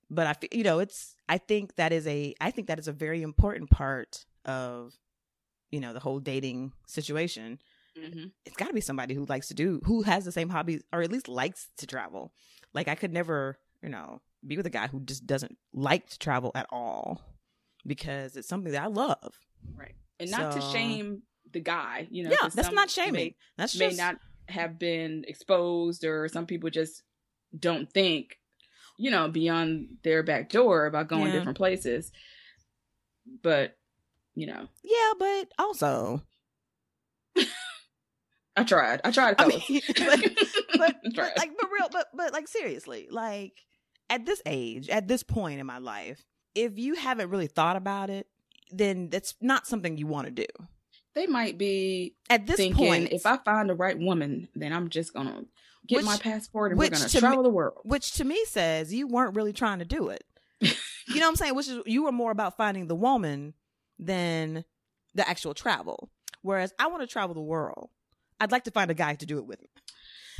But 0.08 0.26
I, 0.26 0.32
feel 0.32 0.48
you 0.52 0.64
know, 0.64 0.78
it's. 0.78 1.14
I 1.28 1.38
think 1.38 1.76
that 1.76 1.92
is 1.92 2.06
a. 2.06 2.34
I 2.40 2.50
think 2.50 2.68
that 2.68 2.78
is 2.78 2.88
a 2.88 2.92
very 2.92 3.20
important 3.20 3.70
part 3.70 4.24
of, 4.46 4.94
you 5.70 5.80
know, 5.80 5.92
the 5.92 6.00
whole 6.00 6.20
dating 6.20 6.72
situation, 6.86 7.58
Mhm. 7.96 8.32
it's 8.44 8.56
got 8.56 8.68
to 8.68 8.74
be 8.74 8.80
somebody 8.80 9.14
who 9.14 9.24
likes 9.26 9.48
to 9.48 9.54
do, 9.54 9.80
who 9.84 10.02
has 10.02 10.24
the 10.24 10.32
same 10.32 10.48
hobbies, 10.48 10.82
or 10.92 11.02
at 11.02 11.10
least 11.12 11.28
likes 11.28 11.70
to 11.78 11.86
travel. 11.86 12.32
Like 12.72 12.88
I 12.88 12.94
could 12.94 13.12
never, 13.12 13.58
you 13.82 13.88
know, 13.88 14.20
be 14.46 14.56
with 14.56 14.66
a 14.66 14.70
guy 14.70 14.88
who 14.88 15.00
just 15.00 15.26
doesn't 15.26 15.56
like 15.72 16.08
to 16.10 16.18
travel 16.18 16.50
at 16.54 16.66
all 16.70 17.22
because 17.86 18.36
it's 18.36 18.48
something 18.48 18.72
that 18.72 18.82
I 18.82 18.86
love. 18.88 19.38
Right. 19.76 19.94
And 20.18 20.30
not 20.30 20.52
to 20.52 20.60
shame 20.60 21.22
the 21.52 21.60
guy, 21.60 22.08
you 22.10 22.24
know. 22.24 22.30
Yeah, 22.30 22.48
that's 22.52 22.72
not 22.72 22.90
shaming. 22.90 23.12
May, 23.12 23.36
that's 23.56 23.78
may 23.78 23.86
just 23.88 23.98
not 23.98 24.16
have 24.48 24.78
been 24.78 25.24
exposed, 25.28 26.04
or 26.04 26.28
some 26.28 26.46
people 26.46 26.70
just 26.70 27.02
don't 27.58 27.90
think, 27.92 28.38
you 28.98 29.10
know, 29.10 29.28
beyond 29.28 29.98
their 30.02 30.22
back 30.22 30.50
door 30.50 30.86
about 30.86 31.08
going 31.08 31.26
Yeah. 31.26 31.32
different 31.38 31.56
places. 31.56 32.10
But, 33.42 33.76
you 34.34 34.46
know, 34.46 34.68
yeah, 34.82 35.12
but 35.18 35.52
also, 35.58 36.22
I 38.56 38.64
tried. 38.64 39.00
I 39.04 39.10
tried. 39.10 39.34
I 39.38 39.46
mean, 39.46 39.60
but, 39.88 39.96
but, 40.78 40.96
I 41.04 41.10
tried. 41.10 41.14
but 41.14 41.38
like, 41.38 41.50
but 41.60 41.68
real, 41.72 41.88
but 41.90 42.06
but 42.14 42.32
like 42.32 42.48
seriously, 42.48 43.08
like 43.10 43.52
at 44.10 44.26
this 44.26 44.40
age, 44.46 44.88
at 44.88 45.08
this 45.08 45.22
point 45.22 45.60
in 45.60 45.66
my 45.66 45.78
life, 45.78 46.24
if 46.54 46.78
you 46.78 46.94
haven't 46.94 47.30
really 47.30 47.46
thought 47.48 47.76
about 47.76 48.10
it, 48.10 48.26
then 48.70 49.08
that's 49.10 49.34
not 49.40 49.66
something 49.66 49.96
you 49.96 50.06
want 50.06 50.26
to 50.26 50.30
do. 50.30 50.46
they 51.14 51.26
might 51.26 51.58
be 51.58 52.14
At 52.30 52.46
this 52.46 52.56
thinking, 52.56 52.86
point, 52.86 53.08
if 53.12 53.26
I 53.26 53.38
find 53.38 53.68
the 53.68 53.74
right 53.74 53.98
woman, 53.98 54.48
then 54.54 54.72
I'm 54.72 54.88
just 54.88 55.12
gonna 55.14 55.44
get 55.86 55.96
Which- 55.98 56.06
my 56.06 56.16
passport 56.18 56.70
and 56.72 56.78
we're 56.78 56.90
gonna 56.90 57.08
to 57.08 57.18
travel 57.20 57.38
me- 57.42 57.48
the 57.48 57.54
world. 57.54 57.80
which 57.84 58.12
to 58.14 58.24
me 58.24 58.44
says 58.46 58.92
you 58.94 59.06
weren't 59.08 59.34
really 59.36 59.52
trying 59.52 59.80
to 59.80 59.84
do 59.84 60.08
it. 60.10 60.22
you 60.60 60.68
know 61.16 61.20
what 61.22 61.28
I'm 61.30 61.36
saying? 61.36 61.54
Which 61.56 61.68
is 61.68 61.80
you 61.86 62.04
were 62.04 62.12
more 62.12 62.30
about 62.30 62.56
finding 62.56 62.86
the 62.86 62.94
woman 62.94 63.54
than 63.98 64.64
the 65.14 65.28
actual 65.28 65.54
travel. 65.54 66.08
Whereas 66.42 66.72
I 66.78 66.86
want 66.88 67.02
to 67.02 67.06
travel 67.06 67.34
the 67.34 67.40
world. 67.40 67.90
I'd 68.40 68.52
like 68.52 68.64
to 68.64 68.70
find 68.70 68.90
a 68.90 68.94
guy 68.94 69.14
to 69.14 69.26
do 69.26 69.38
it 69.38 69.46
with 69.46 69.60
me. 69.60 69.68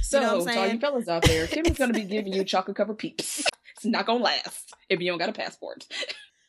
So, 0.02 0.20
know 0.20 0.38
what 0.38 0.48
I'm 0.48 0.54
to 0.54 0.60
all 0.60 0.68
you 0.68 0.78
fellas 0.78 1.08
out 1.08 1.22
there, 1.22 1.46
Kim 1.46 1.64
is 1.66 1.78
gonna 1.78 1.94
be 1.94 2.02
giving 2.04 2.32
you 2.32 2.44
chocolate 2.44 2.76
covered 2.76 2.98
peeps. 2.98 3.44
It's 3.76 3.84
not 3.86 4.06
gonna 4.06 4.22
last 4.22 4.72
if 4.88 5.00
you 5.00 5.10
don't 5.10 5.18
got 5.18 5.28
a 5.28 5.32
passport. 5.32 5.86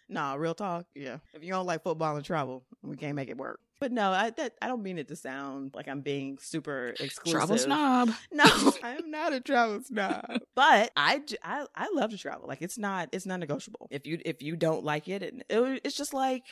Nah, 0.07 0.35
real 0.35 0.53
talk. 0.53 0.85
Yeah. 0.93 1.17
If 1.33 1.43
you 1.43 1.49
don't 1.49 1.65
like 1.65 1.81
football 1.81 2.15
and 2.15 2.23
travel, 2.23 2.63
we 2.83 2.95
can't 2.95 3.15
make 3.15 3.27
it 3.27 3.37
work. 3.37 3.59
But 3.79 3.91
no, 3.91 4.11
I 4.11 4.29
that, 4.29 4.53
I 4.61 4.67
don't 4.67 4.83
mean 4.83 4.99
it 4.99 5.07
to 5.07 5.15
sound 5.15 5.71
like 5.73 5.87
I'm 5.87 6.01
being 6.01 6.37
super 6.39 6.93
exclusive. 6.99 7.39
Travel 7.39 7.57
snob. 7.57 8.11
No, 8.31 8.43
I 8.83 8.97
am 8.97 9.09
not 9.09 9.33
a 9.33 9.41
travel 9.41 9.81
snob. 9.81 10.41
but 10.55 10.91
I, 10.95 11.23
I 11.43 11.65
I 11.75 11.89
love 11.93 12.11
to 12.11 12.19
travel. 12.19 12.47
Like 12.47 12.61
it's 12.61 12.77
not 12.77 13.09
it's 13.13 13.25
not 13.25 13.39
negotiable. 13.39 13.87
If 13.89 14.05
you 14.05 14.19
if 14.23 14.43
you 14.43 14.55
don't 14.55 14.83
like 14.83 15.07
it, 15.07 15.23
it, 15.23 15.33
it 15.49 15.81
it's 15.83 15.97
just 15.97 16.13
like 16.13 16.43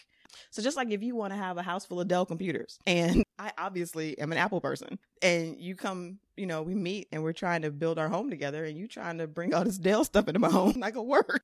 so 0.52 0.62
just 0.62 0.78
like 0.78 0.92
if 0.92 1.04
you 1.04 1.16
want 1.16 1.34
to 1.34 1.38
have 1.38 1.58
a 1.58 1.62
house 1.62 1.86
full 1.86 2.00
of 2.00 2.08
Dell 2.08 2.26
computers 2.26 2.80
and 2.86 3.24
I 3.40 3.52
obviously 3.58 4.18
am 4.20 4.32
an 4.32 4.38
Apple 4.38 4.62
person 4.62 5.00
and 5.22 5.58
you 5.60 5.76
come, 5.76 6.20
you 6.38 6.46
know, 6.46 6.62
we 6.62 6.76
meet 6.76 7.08
and 7.12 7.24
we're 7.24 7.34
trying 7.34 7.64
to 7.64 7.72
build 7.72 8.00
our 8.00 8.10
home 8.10 8.30
together 8.30 8.64
and 8.64 8.78
you 8.78 8.88
trying 8.88 9.18
to 9.18 9.28
bring 9.28 9.54
all 9.54 9.64
this 9.64 9.78
Dell 9.78 10.04
stuff 10.04 10.28
into 10.28 10.40
my 10.40 10.50
home, 10.50 10.74
not 10.78 10.94
gonna 10.94 11.04
work. 11.04 11.44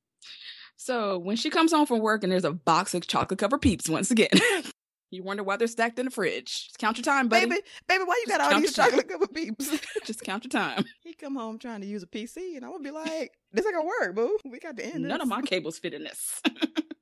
So 0.75 1.17
when 1.17 1.35
she 1.35 1.49
comes 1.49 1.71
home 1.71 1.85
from 1.85 1.99
work 1.99 2.23
and 2.23 2.31
there's 2.31 2.45
a 2.45 2.53
box 2.53 2.93
of 2.93 3.05
chocolate 3.07 3.39
covered 3.39 3.61
peeps 3.61 3.89
once 3.89 4.11
again. 4.11 4.29
you 5.11 5.23
wonder 5.23 5.43
why 5.43 5.57
they're 5.57 5.67
stacked 5.67 5.99
in 5.99 6.05
the 6.05 6.11
fridge. 6.11 6.67
Just 6.67 6.77
count 6.77 6.97
your 6.97 7.03
time, 7.03 7.27
buddy. 7.27 7.47
Baby, 7.47 7.61
baby, 7.87 8.03
why 8.05 8.15
you 8.15 8.25
Just 8.27 8.37
got 8.39 8.53
all 8.53 8.61
these 8.61 8.73
chocolate 8.73 9.09
covered 9.09 9.33
peeps? 9.33 9.69
Just 10.05 10.21
count 10.21 10.45
your 10.45 10.49
time. 10.49 10.85
he 11.01 11.13
come 11.13 11.35
home 11.35 11.59
trying 11.59 11.81
to 11.81 11.87
use 11.87 12.03
a 12.03 12.07
PC 12.07 12.55
and 12.55 12.63
I'm 12.63 12.71
gonna 12.71 12.83
be 12.83 12.91
like, 12.91 13.33
this 13.51 13.65
ain't 13.65 13.75
gonna 13.75 13.87
work, 13.87 14.15
boo. 14.15 14.37
We 14.45 14.59
got 14.59 14.77
to 14.77 14.85
end 14.85 15.03
this. 15.03 15.09
None 15.09 15.17
this. 15.17 15.23
of 15.23 15.27
my 15.27 15.41
cables 15.41 15.79
fit 15.79 15.93
in 15.93 16.03
this. 16.03 16.41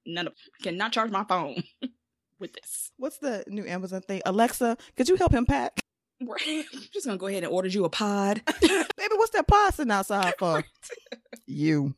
None 0.07 0.27
of 0.27 0.33
cannot 0.63 0.91
charge 0.93 1.11
my 1.11 1.23
phone 1.25 1.61
with 2.39 2.53
this. 2.53 2.91
What's 2.97 3.17
the 3.19 3.43
new 3.47 3.65
Amazon 3.65 4.01
thing? 4.01 4.21
Alexa, 4.25 4.77
could 4.95 5.09
you 5.09 5.15
help 5.17 5.33
him 5.33 5.45
pack? 5.45 5.79
Right. 6.25 6.39
I'm 6.73 6.81
just 6.93 7.05
gonna 7.05 7.17
go 7.17 7.27
ahead 7.27 7.43
and 7.43 7.51
order 7.51 7.67
you 7.67 7.85
a 7.85 7.89
pod. 7.89 8.41
Baby, 8.61 9.15
what's 9.15 9.31
that 9.31 9.47
pod 9.47 9.73
sitting 9.73 9.91
outside 9.91 10.33
for? 10.39 10.63
you. 11.45 11.93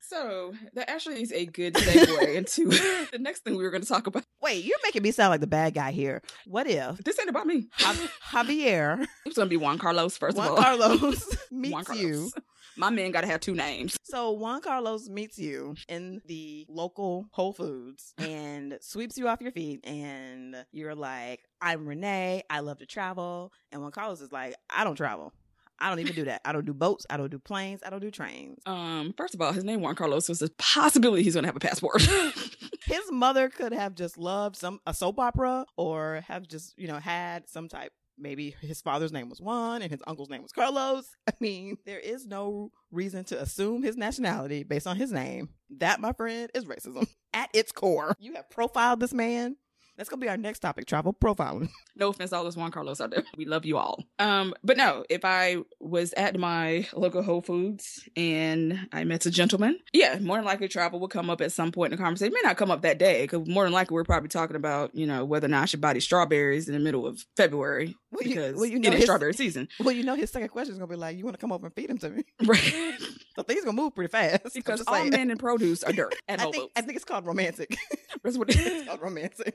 So 0.00 0.54
that 0.72 0.88
actually 0.88 1.20
is 1.20 1.32
a 1.32 1.44
good 1.44 1.74
segue 1.74 2.34
into 2.34 2.68
the 3.12 3.18
next 3.18 3.40
thing 3.44 3.56
we 3.56 3.62
were 3.62 3.70
going 3.70 3.82
to 3.82 3.88
talk 3.88 4.06
about. 4.06 4.24
Wait, 4.40 4.64
you're 4.64 4.78
making 4.82 5.02
me 5.02 5.10
sound 5.10 5.30
like 5.30 5.40
the 5.42 5.46
bad 5.46 5.74
guy 5.74 5.90
here. 5.92 6.22
What 6.46 6.66
if 6.66 6.96
This 7.04 7.18
ain't 7.20 7.28
about 7.28 7.46
me. 7.46 7.68
Javier 7.78 9.06
It's 9.26 9.36
going 9.36 9.46
to 9.46 9.50
be 9.50 9.58
Juan 9.58 9.76
Carlos 9.76 10.16
first 10.16 10.38
Juan 10.38 10.46
of 10.46 10.52
all. 10.54 10.62
Carlos 10.62 11.36
meets 11.50 11.72
Juan 11.74 11.84
Carlos. 11.84 12.02
you? 12.02 12.30
My 12.78 12.90
man 12.90 13.10
got 13.10 13.22
to 13.22 13.26
have 13.26 13.40
two 13.40 13.54
names. 13.54 13.96
So 14.08 14.30
Juan 14.30 14.62
Carlos 14.62 15.10
meets 15.10 15.38
you 15.38 15.74
in 15.86 16.22
the 16.24 16.64
local 16.70 17.26
Whole 17.32 17.52
Foods 17.52 18.14
and 18.16 18.78
sweeps 18.80 19.18
you 19.18 19.28
off 19.28 19.42
your 19.42 19.52
feet, 19.52 19.86
and 19.86 20.56
you're 20.72 20.94
like, 20.94 21.40
"I'm 21.60 21.86
Renee. 21.86 22.42
I 22.48 22.60
love 22.60 22.78
to 22.78 22.86
travel." 22.86 23.52
And 23.70 23.82
Juan 23.82 23.90
Carlos 23.90 24.22
is 24.22 24.32
like, 24.32 24.54
"I 24.70 24.84
don't 24.84 24.94
travel. 24.96 25.34
I 25.78 25.90
don't 25.90 25.98
even 25.98 26.14
do 26.14 26.24
that. 26.24 26.40
I 26.46 26.52
don't 26.52 26.64
do 26.64 26.72
boats. 26.72 27.04
I 27.10 27.18
don't 27.18 27.30
do 27.30 27.38
planes. 27.38 27.82
I 27.84 27.90
don't 27.90 28.00
do 28.00 28.10
trains." 28.10 28.62
Um, 28.64 29.12
first 29.14 29.34
of 29.34 29.42
all, 29.42 29.52
his 29.52 29.62
name 29.62 29.82
Juan 29.82 29.94
Carlos 29.94 30.26
was 30.30 30.40
a 30.40 30.48
possibility 30.56 31.22
he's 31.22 31.34
going 31.34 31.42
to 31.44 31.48
have 31.48 31.56
a 31.56 31.60
passport. 31.60 32.00
His 32.86 33.12
mother 33.12 33.50
could 33.50 33.74
have 33.74 33.94
just 33.94 34.16
loved 34.16 34.56
some 34.56 34.80
a 34.86 34.94
soap 34.94 35.18
opera, 35.18 35.66
or 35.76 36.22
have 36.28 36.48
just 36.48 36.78
you 36.78 36.88
know 36.88 36.98
had 36.98 37.46
some 37.46 37.68
type. 37.68 37.92
Maybe 38.18 38.54
his 38.60 38.80
father's 38.80 39.12
name 39.12 39.28
was 39.28 39.40
Juan 39.40 39.82
and 39.82 39.90
his 39.90 40.02
uncle's 40.06 40.30
name 40.30 40.42
was 40.42 40.52
Carlos. 40.52 41.08
I 41.28 41.32
mean, 41.40 41.78
there 41.86 42.00
is 42.00 42.26
no 42.26 42.70
reason 42.90 43.24
to 43.24 43.40
assume 43.40 43.82
his 43.82 43.96
nationality 43.96 44.64
based 44.64 44.86
on 44.86 44.96
his 44.96 45.12
name. 45.12 45.50
That, 45.78 46.00
my 46.00 46.12
friend, 46.12 46.50
is 46.54 46.64
racism 46.64 47.08
at 47.32 47.50
its 47.54 47.72
core. 47.72 48.14
You 48.18 48.34
have 48.34 48.50
profiled 48.50 49.00
this 49.00 49.12
man. 49.12 49.56
That's 49.98 50.08
gonna 50.08 50.20
be 50.20 50.28
our 50.28 50.36
next 50.38 50.60
topic: 50.60 50.86
travel 50.86 51.12
profiling. 51.12 51.68
no 51.96 52.08
offense, 52.08 52.32
all 52.32 52.44
those 52.44 52.56
Juan 52.56 52.70
Carlos 52.70 53.00
out 53.00 53.10
there. 53.10 53.24
We 53.36 53.44
love 53.44 53.66
you 53.66 53.76
all. 53.76 54.04
Um, 54.18 54.54
but 54.64 54.76
no, 54.78 55.04
if 55.10 55.24
I 55.24 55.56
was 55.80 56.12
at 56.14 56.38
my 56.38 56.86
local 56.94 57.22
Whole 57.22 57.42
Foods 57.42 58.08
and 58.16 58.88
I 58.92 59.04
met 59.04 59.26
a 59.26 59.30
gentleman, 59.30 59.78
yeah, 59.92 60.18
more 60.20 60.36
than 60.36 60.44
likely 60.46 60.68
travel 60.68 61.00
would 61.00 61.10
come 61.10 61.28
up 61.28 61.40
at 61.40 61.52
some 61.52 61.72
point 61.72 61.92
in 61.92 61.98
the 61.98 62.02
conversation. 62.02 62.32
It 62.32 62.36
may 62.42 62.48
not 62.48 62.56
come 62.56 62.70
up 62.70 62.82
that 62.82 62.98
day 62.98 63.22
because 63.24 63.46
more 63.48 63.64
than 63.64 63.72
likely 63.72 63.94
we're 63.94 64.04
probably 64.04 64.28
talking 64.28 64.56
about 64.56 64.94
you 64.94 65.06
know 65.06 65.24
whether 65.24 65.46
or 65.46 65.50
not 65.50 65.64
I 65.64 65.66
should 65.66 65.80
buy 65.80 65.92
these 65.92 66.04
strawberries 66.04 66.68
in 66.68 66.74
the 66.74 66.80
middle 66.80 67.06
of 67.06 67.24
February 67.36 67.96
Well, 68.12 68.22
you- 68.22 68.28
because 68.36 68.54
well, 68.54 68.66
you 68.66 68.76
it 68.76 68.82
know 68.84 68.88
is 68.90 68.94
his- 68.94 69.04
strawberry 69.04 69.34
season, 69.34 69.68
Well, 69.80 69.92
you 69.92 70.04
know, 70.04 70.14
his 70.14 70.30
second 70.30 70.48
question 70.50 70.72
is 70.74 70.78
gonna 70.78 70.88
be 70.88 70.96
like, 70.96 71.16
"You 71.18 71.24
want 71.24 71.34
to 71.34 71.40
come 71.40 71.50
over 71.52 71.66
and 71.66 71.74
feed 71.74 71.90
him 71.90 71.98
to 71.98 72.10
me?" 72.10 72.24
right? 72.46 72.94
So 73.36 73.44
things 73.44 73.64
gonna 73.64 73.80
move 73.80 73.94
pretty 73.94 74.10
fast. 74.10 74.52
Because 74.52 74.82
all 74.88 74.94
saying. 74.94 75.10
men 75.10 75.30
and 75.30 75.38
produce 75.38 75.84
are 75.84 75.92
dirt 75.92 76.12
at 76.26 76.40
I 76.40 76.50
think. 76.50 76.72
I 76.74 76.80
think 76.80 76.96
it's 76.96 77.04
called 77.04 77.24
romantic. 77.24 77.76
That's 78.24 78.36
what 78.36 78.50
it 78.50 78.56
it's 78.58 78.88
called 78.88 79.00
romantic. 79.00 79.54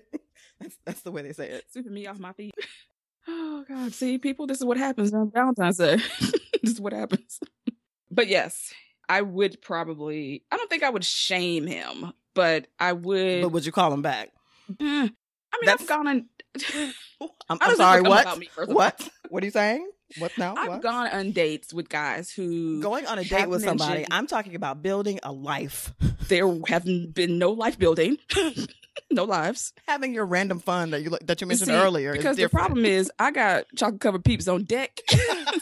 That's 0.59 0.77
that's 0.85 1.01
the 1.01 1.11
way 1.11 1.21
they 1.23 1.33
say 1.33 1.49
it. 1.49 1.65
Sweeping 1.71 1.93
me 1.93 2.07
off 2.07 2.19
my 2.19 2.33
feet. 2.33 2.53
Oh 3.25 3.63
God! 3.65 3.93
See, 3.93 4.17
people, 4.17 4.47
this 4.47 4.57
is 4.57 4.65
what 4.65 4.75
happens 4.75 5.13
on 5.13 5.31
Valentine's 5.31 5.77
Day. 5.77 5.95
this 6.61 6.73
is 6.73 6.81
what 6.81 6.91
happens. 6.91 7.39
But 8.11 8.27
yes, 8.27 8.73
I 9.07 9.21
would 9.21 9.61
probably. 9.61 10.43
I 10.51 10.57
don't 10.57 10.69
think 10.69 10.83
I 10.83 10.89
would 10.89 11.05
shame 11.05 11.65
him, 11.65 12.11
but 12.33 12.67
I 12.77 12.91
would. 12.91 13.43
But 13.43 13.53
would 13.53 13.65
you 13.65 13.71
call 13.71 13.93
him 13.93 14.01
back? 14.01 14.33
Eh, 14.71 14.73
I 14.83 14.99
mean, 14.99 15.09
That's- 15.63 15.79
I've 15.83 15.87
gone 15.87 16.07
on. 16.09 16.25
I'm, 17.49 17.57
I'm 17.61 17.75
sorry. 17.77 18.01
What? 18.01 18.37
me, 18.37 18.47
first 18.47 18.69
of 18.69 18.75
all? 18.75 18.75
What? 18.75 19.09
What 19.29 19.41
are 19.41 19.45
you 19.45 19.51
saying? 19.51 19.89
What 20.17 20.37
now? 20.37 20.55
I've 20.55 20.67
what? 20.67 20.81
gone 20.81 21.07
on 21.07 21.31
dates 21.31 21.73
with 21.73 21.89
guys 21.89 22.29
who 22.29 22.81
Going 22.81 23.05
on 23.07 23.19
a 23.19 23.23
date 23.23 23.49
with 23.49 23.63
somebody. 23.63 24.05
I'm 24.11 24.27
talking 24.27 24.55
about 24.55 24.83
building 24.83 25.19
a 25.23 25.31
life, 25.31 25.93
there 26.27 26.53
haven't 26.67 27.13
been 27.15 27.39
no 27.39 27.51
life 27.51 27.79
building, 27.79 28.17
no 29.11 29.23
lives. 29.23 29.73
having 29.87 30.13
your 30.13 30.25
random 30.25 30.59
fun 30.59 30.91
that 30.91 31.01
you 31.01 31.17
that 31.23 31.41
you 31.41 31.47
mentioned 31.47 31.67
See, 31.67 31.73
earlier. 31.73 32.13
Because 32.13 32.37
the 32.37 32.49
problem 32.49 32.85
is, 32.85 33.11
I 33.19 33.31
got 33.31 33.65
chocolate 33.75 34.01
covered 34.01 34.25
peeps 34.25 34.47
on 34.47 34.63
deck. 34.63 35.01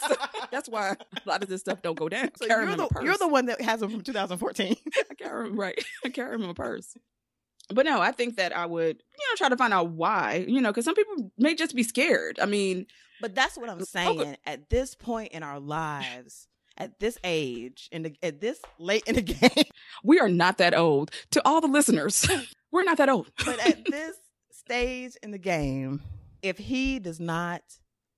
So 0.08 0.16
that's 0.50 0.68
why 0.68 0.96
a 0.96 1.30
lot 1.30 1.44
of 1.44 1.50
this 1.50 1.62
stuff 1.62 1.82
don't 1.82 1.98
go 1.98 2.10
down. 2.10 2.32
So 2.36 2.48
Carry 2.48 2.66
you're 2.66 2.76
them 2.76 2.88
the 2.92 3.04
you're 3.04 3.18
the 3.18 3.28
one 3.28 3.46
that 3.48 3.62
has 3.62 3.82
them 3.82 3.92
from 3.92 4.02
2014. 4.02 4.76
I 5.12 5.14
can't 5.14 5.34
remember, 5.34 5.62
right. 5.62 5.86
I 6.04 6.10
can't 6.10 6.30
remember 6.30 6.48
my 6.48 6.54
purse. 6.54 6.98
But 7.70 7.86
no, 7.86 8.02
I 8.02 8.12
think 8.12 8.38
that 8.38 8.56
I 8.56 8.66
would, 8.66 8.98
you 8.98 9.30
know, 9.30 9.36
try 9.38 9.50
to 9.50 9.58
find 9.58 9.74
out 9.74 9.90
why, 9.90 10.46
you 10.48 10.60
know, 10.60 10.70
because 10.72 10.86
some 10.86 10.96
people 10.96 11.32
may 11.38 11.56
just 11.56 11.76
be 11.76 11.84
scared. 11.84 12.40
I 12.42 12.46
mean, 12.46 12.88
But 13.22 13.36
that's 13.36 13.58
what 13.58 13.70
I'm 13.70 13.84
saying. 13.86 14.38
At 14.46 14.70
this 14.70 14.96
point 14.96 15.34
in 15.34 15.44
our 15.44 15.60
lives, 15.60 16.48
at 16.78 17.00
this 17.00 17.18
age, 17.24 17.88
in 17.92 18.02
the 18.04 18.16
at 18.24 18.42
this 18.42 18.60
late 18.80 19.04
in 19.06 19.16
the 19.16 19.22
game, 19.22 19.66
we 20.04 20.20
are 20.20 20.30
not 20.30 20.58
that 20.58 20.74
old. 20.74 21.12
To 21.32 21.42
all 21.46 21.62
the 21.62 21.68
listeners, 21.68 22.28
we're 22.72 22.84
not 22.84 22.98
that 22.98 23.10
old. 23.10 23.32
but 23.46 23.60
at 23.60 23.86
this 23.86 24.16
stage 24.52 25.16
in 25.24 25.32
the 25.32 25.38
game, 25.38 26.02
if 26.42 26.58
he 26.58 27.00
does 27.00 27.20
not 27.20 27.62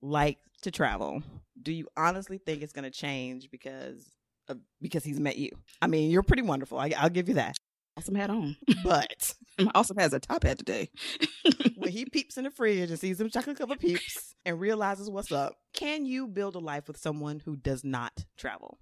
like 0.02 0.38
to 0.62 0.72
travel, 0.72 1.24
do 1.62 1.72
you 1.72 1.88
honestly 1.98 2.38
think 2.38 2.62
it's 2.62 2.74
going 2.74 2.84
to 2.84 2.92
change 2.92 3.50
because 3.52 4.06
of, 4.48 4.60
because 4.82 5.04
he's 5.04 5.20
met 5.20 5.38
you? 5.38 5.52
I 5.82 5.88
mean, 5.88 6.12
you're 6.12 6.24
pretty 6.24 6.44
wonderful. 6.44 6.78
I, 6.80 6.94
I'll 6.98 7.10
give 7.10 7.28
you 7.30 7.36
that. 7.36 7.56
awesome 7.98 8.16
hat 8.16 8.30
on. 8.30 8.56
But 8.84 9.34
Awesome 9.76 9.98
has 9.98 10.13
a 10.13 10.20
top 10.20 10.44
hat 10.44 10.58
today. 10.58 10.89
when 11.76 11.92
he 11.92 12.06
peeps 12.06 12.38
in 12.38 12.44
the 12.44 12.52
fridge 12.52 12.89
and 12.89 13.00
sees 13.00 13.18
them 13.18 13.30
chocolate 13.30 13.58
covered 13.58 13.80
peeps 13.80 14.34
and 14.46 14.60
realizes 14.60 15.10
what's 15.10 15.32
up, 15.32 15.56
can 15.74 16.06
you 16.06 16.28
build 16.28 16.56
a 16.56 16.60
life 16.60 16.88
with 16.88 16.98
someone 16.98 17.39
who 17.39 17.56
does 17.56 17.84
not 17.84 18.26
travel? 18.38 18.80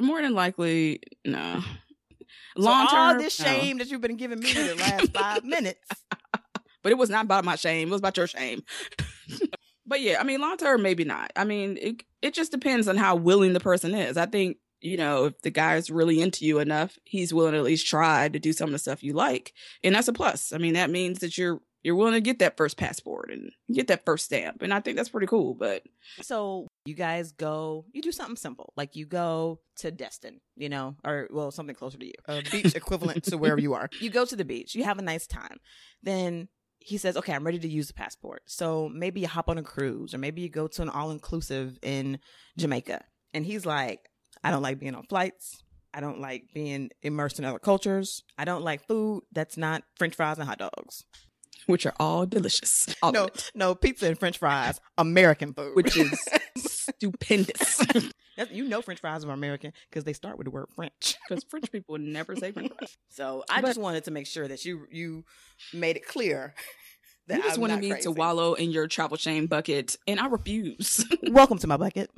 More 0.00 0.20
than 0.20 0.34
likely, 0.34 1.00
no. 1.24 1.62
So 2.56 2.62
Long 2.62 2.86
all 2.90 3.12
term, 3.12 3.18
this 3.18 3.38
no. 3.40 3.46
shame 3.46 3.78
that 3.78 3.90
you've 3.90 4.00
been 4.00 4.16
giving 4.16 4.40
me 4.40 4.52
the 4.52 4.74
last 4.76 5.12
five 5.14 5.44
minutes. 5.44 5.86
But 6.10 6.62
but 6.82 6.92
it 6.92 6.98
was 6.98 7.10
not 7.10 7.24
about 7.24 7.44
my 7.44 7.56
shame. 7.56 7.88
It 7.88 7.92
was 7.92 8.00
about 8.00 8.16
your 8.16 8.26
shame. 8.26 8.62
but 9.86 10.00
yeah, 10.00 10.18
I 10.20 10.24
mean, 10.24 10.40
long 10.40 10.56
term, 10.56 10.82
maybe 10.82 11.04
not. 11.04 11.32
I 11.36 11.44
mean, 11.44 11.78
it 11.80 12.02
it 12.22 12.34
just 12.34 12.52
depends 12.52 12.88
on 12.88 12.96
how 12.96 13.16
willing 13.16 13.52
the 13.52 13.60
person 13.60 13.94
is. 13.94 14.16
I 14.16 14.26
think 14.26 14.58
you 14.80 14.96
know 14.96 15.26
if 15.26 15.40
the 15.42 15.50
guy's 15.50 15.90
really 15.90 16.20
into 16.20 16.44
you 16.44 16.58
enough, 16.60 16.98
he's 17.04 17.34
willing 17.34 17.52
to 17.52 17.58
at 17.58 17.64
least 17.64 17.86
try 17.86 18.28
to 18.28 18.38
do 18.38 18.52
some 18.52 18.68
of 18.68 18.72
the 18.72 18.78
stuff 18.78 19.02
you 19.02 19.12
like, 19.12 19.52
and 19.82 19.94
that's 19.94 20.08
a 20.08 20.12
plus. 20.12 20.52
I 20.52 20.58
mean, 20.58 20.74
that 20.74 20.90
means 20.90 21.18
that 21.20 21.36
you're 21.36 21.60
you're 21.82 21.94
willing 21.94 22.14
to 22.14 22.20
get 22.20 22.40
that 22.40 22.56
first 22.56 22.76
passport 22.76 23.30
and 23.30 23.50
get 23.72 23.88
that 23.88 24.04
first 24.04 24.24
stamp, 24.24 24.62
and 24.62 24.72
I 24.74 24.80
think 24.80 24.96
that's 24.96 25.08
pretty 25.08 25.26
cool. 25.26 25.54
But 25.54 25.82
so 26.20 26.66
you 26.84 26.94
guys 26.94 27.32
go, 27.32 27.84
you 27.92 28.02
do 28.02 28.12
something 28.12 28.36
simple, 28.36 28.72
like 28.76 28.96
you 28.96 29.06
go 29.06 29.60
to 29.76 29.90
Destin, 29.90 30.40
you 30.56 30.68
know, 30.68 30.96
or 31.04 31.28
well, 31.30 31.50
something 31.50 31.76
closer 31.76 31.98
to 31.98 32.06
you, 32.06 32.12
a 32.26 32.42
beach 32.50 32.74
equivalent 32.74 33.24
to 33.24 33.38
wherever 33.38 33.60
you 33.60 33.74
are. 33.74 33.88
You 34.00 34.10
go 34.10 34.24
to 34.24 34.36
the 34.36 34.44
beach, 34.44 34.74
you 34.74 34.84
have 34.84 34.98
a 34.98 35.02
nice 35.02 35.26
time, 35.26 35.58
then 36.02 36.48
he 36.78 36.96
says, 36.96 37.16
okay, 37.16 37.34
I'm 37.34 37.44
ready 37.44 37.58
to 37.58 37.68
use 37.68 37.88
the 37.88 37.94
passport. 37.94 38.42
So 38.46 38.88
maybe 38.88 39.20
you 39.20 39.28
hop 39.28 39.48
on 39.48 39.58
a 39.58 39.62
cruise 39.62 40.14
or 40.14 40.18
maybe 40.18 40.40
you 40.42 40.48
go 40.48 40.68
to 40.68 40.82
an 40.82 40.88
all 40.88 41.10
inclusive 41.10 41.78
in 41.82 42.18
Jamaica. 42.56 43.04
And 43.34 43.44
he's 43.44 43.66
like, 43.66 44.08
I 44.42 44.50
don't 44.50 44.62
like 44.62 44.78
being 44.78 44.94
on 44.94 45.02
flights. 45.04 45.62
I 45.92 46.00
don't 46.00 46.20
like 46.20 46.44
being 46.54 46.90
immersed 47.02 47.38
in 47.38 47.44
other 47.44 47.58
cultures. 47.58 48.22
I 48.36 48.44
don't 48.44 48.62
like 48.62 48.86
food 48.86 49.24
that's 49.32 49.56
not 49.56 49.82
french 49.96 50.14
fries 50.14 50.38
and 50.38 50.48
hot 50.48 50.58
dogs. 50.58 51.04
Which 51.66 51.86
are 51.86 51.94
all 51.98 52.26
delicious. 52.26 52.94
All 53.02 53.12
no, 53.12 53.28
no, 53.54 53.74
pizza 53.74 54.06
and 54.06 54.18
french 54.18 54.38
fries, 54.38 54.80
American 54.96 55.54
food. 55.54 55.74
Which 55.74 55.96
is 55.96 56.18
stupendous. 56.56 57.84
you 58.50 58.68
know 58.68 58.82
French 58.82 59.00
fries 59.00 59.24
are 59.24 59.30
American 59.30 59.72
because 59.90 60.04
they 60.04 60.12
start 60.12 60.38
with 60.38 60.46
the 60.46 60.50
word 60.50 60.66
French. 60.74 61.16
Because 61.28 61.44
French 61.44 61.70
people 61.70 61.92
would 61.94 62.00
never 62.00 62.36
say 62.36 62.52
French 62.52 62.72
fries. 62.76 62.96
So 63.08 63.44
I 63.50 63.60
but, 63.60 63.68
just 63.68 63.80
wanted 63.80 64.04
to 64.04 64.10
make 64.10 64.26
sure 64.26 64.46
that 64.46 64.64
you 64.64 64.86
you 64.90 65.24
made 65.72 65.96
it 65.96 66.06
clear 66.06 66.54
that 67.28 67.38
you 67.38 67.42
just 67.42 67.56
I'm 67.56 67.60
wanted 67.60 67.80
me 67.80 67.90
crazy. 67.90 68.04
to 68.04 68.12
wallow 68.12 68.54
in 68.54 68.70
your 68.70 68.86
travel 68.86 69.16
shame 69.16 69.46
bucket, 69.46 69.96
and 70.06 70.18
I 70.18 70.26
refuse. 70.26 71.04
Welcome 71.22 71.58
to 71.58 71.66
my 71.66 71.76
bucket. 71.76 72.10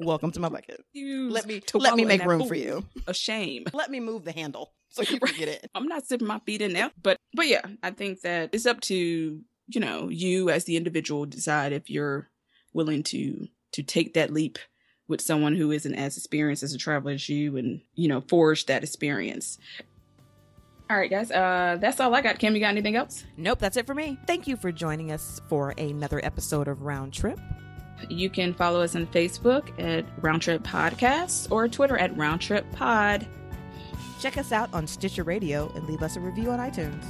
Welcome 0.00 0.30
to 0.32 0.40
my 0.40 0.48
bucket. 0.48 0.80
let 0.94 1.46
me 1.46 1.60
let 1.74 1.96
me 1.96 2.04
make 2.04 2.24
room 2.24 2.46
for 2.46 2.54
you. 2.54 2.84
A 3.08 3.14
shame. 3.14 3.64
Let 3.72 3.90
me 3.90 3.98
move 3.98 4.24
the 4.24 4.30
handle 4.30 4.72
so 4.90 5.02
you 5.02 5.18
can 5.24 5.36
get 5.36 5.48
it. 5.48 5.68
I'm 5.74 5.86
not 5.88 6.06
sipping 6.06 6.28
my 6.28 6.38
feet 6.46 6.62
in 6.62 6.72
there, 6.72 6.92
but 7.02 7.16
but 7.34 7.48
yeah, 7.48 7.62
I 7.82 7.90
think 7.90 8.20
that 8.20 8.50
it's 8.52 8.64
up 8.64 8.80
to 8.82 8.94
you 8.94 9.80
know 9.80 10.08
you 10.08 10.50
as 10.50 10.64
the 10.64 10.76
individual 10.76 11.26
decide 11.26 11.72
if 11.72 11.90
you're 11.90 12.30
willing 12.72 13.02
to 13.04 13.48
to 13.72 13.82
take 13.82 14.14
that 14.14 14.32
leap 14.32 14.58
with 15.08 15.20
someone 15.20 15.56
who 15.56 15.72
isn't 15.72 15.94
as 15.94 16.16
experienced 16.16 16.62
as 16.62 16.74
a 16.74 16.78
traveler 16.78 17.12
as 17.12 17.28
you 17.28 17.56
and 17.56 17.80
you 17.94 18.06
know 18.06 18.20
forge 18.20 18.66
that 18.66 18.84
experience 18.84 19.58
all 20.90 20.96
right, 20.96 21.10
guys. 21.10 21.30
Uh, 21.30 21.76
that's 21.78 22.00
all 22.00 22.14
I 22.14 22.22
got. 22.22 22.38
Kim, 22.38 22.54
you 22.54 22.60
got 22.60 22.68
anything 22.68 22.96
else? 22.96 23.24
Nope, 23.36 23.58
that's 23.58 23.76
it 23.76 23.86
for 23.86 23.94
me. 23.94 24.16
Thank 24.26 24.46
you 24.46 24.56
for 24.56 24.72
joining 24.72 25.12
us 25.12 25.38
for 25.46 25.74
another 25.76 26.18
episode 26.24 26.66
of 26.66 26.80
Round 26.80 27.12
Trip. 27.12 27.38
You 28.08 28.30
can 28.30 28.54
follow 28.54 28.80
us 28.80 28.94
on 28.96 29.06
Facebook 29.08 29.70
at 29.78 30.04
Roundtrip 30.20 30.60
Podcast 30.60 31.50
or 31.50 31.68
Twitter 31.68 31.98
at 31.98 32.16
Round 32.16 32.40
Trip 32.40 32.70
Pod. 32.72 33.26
Check 34.20 34.36
us 34.36 34.52
out 34.52 34.72
on 34.72 34.86
Stitcher 34.86 35.24
Radio 35.24 35.70
and 35.74 35.86
leave 35.86 36.02
us 36.02 36.16
a 36.16 36.20
review 36.20 36.50
on 36.50 36.58
iTunes. 36.58 37.04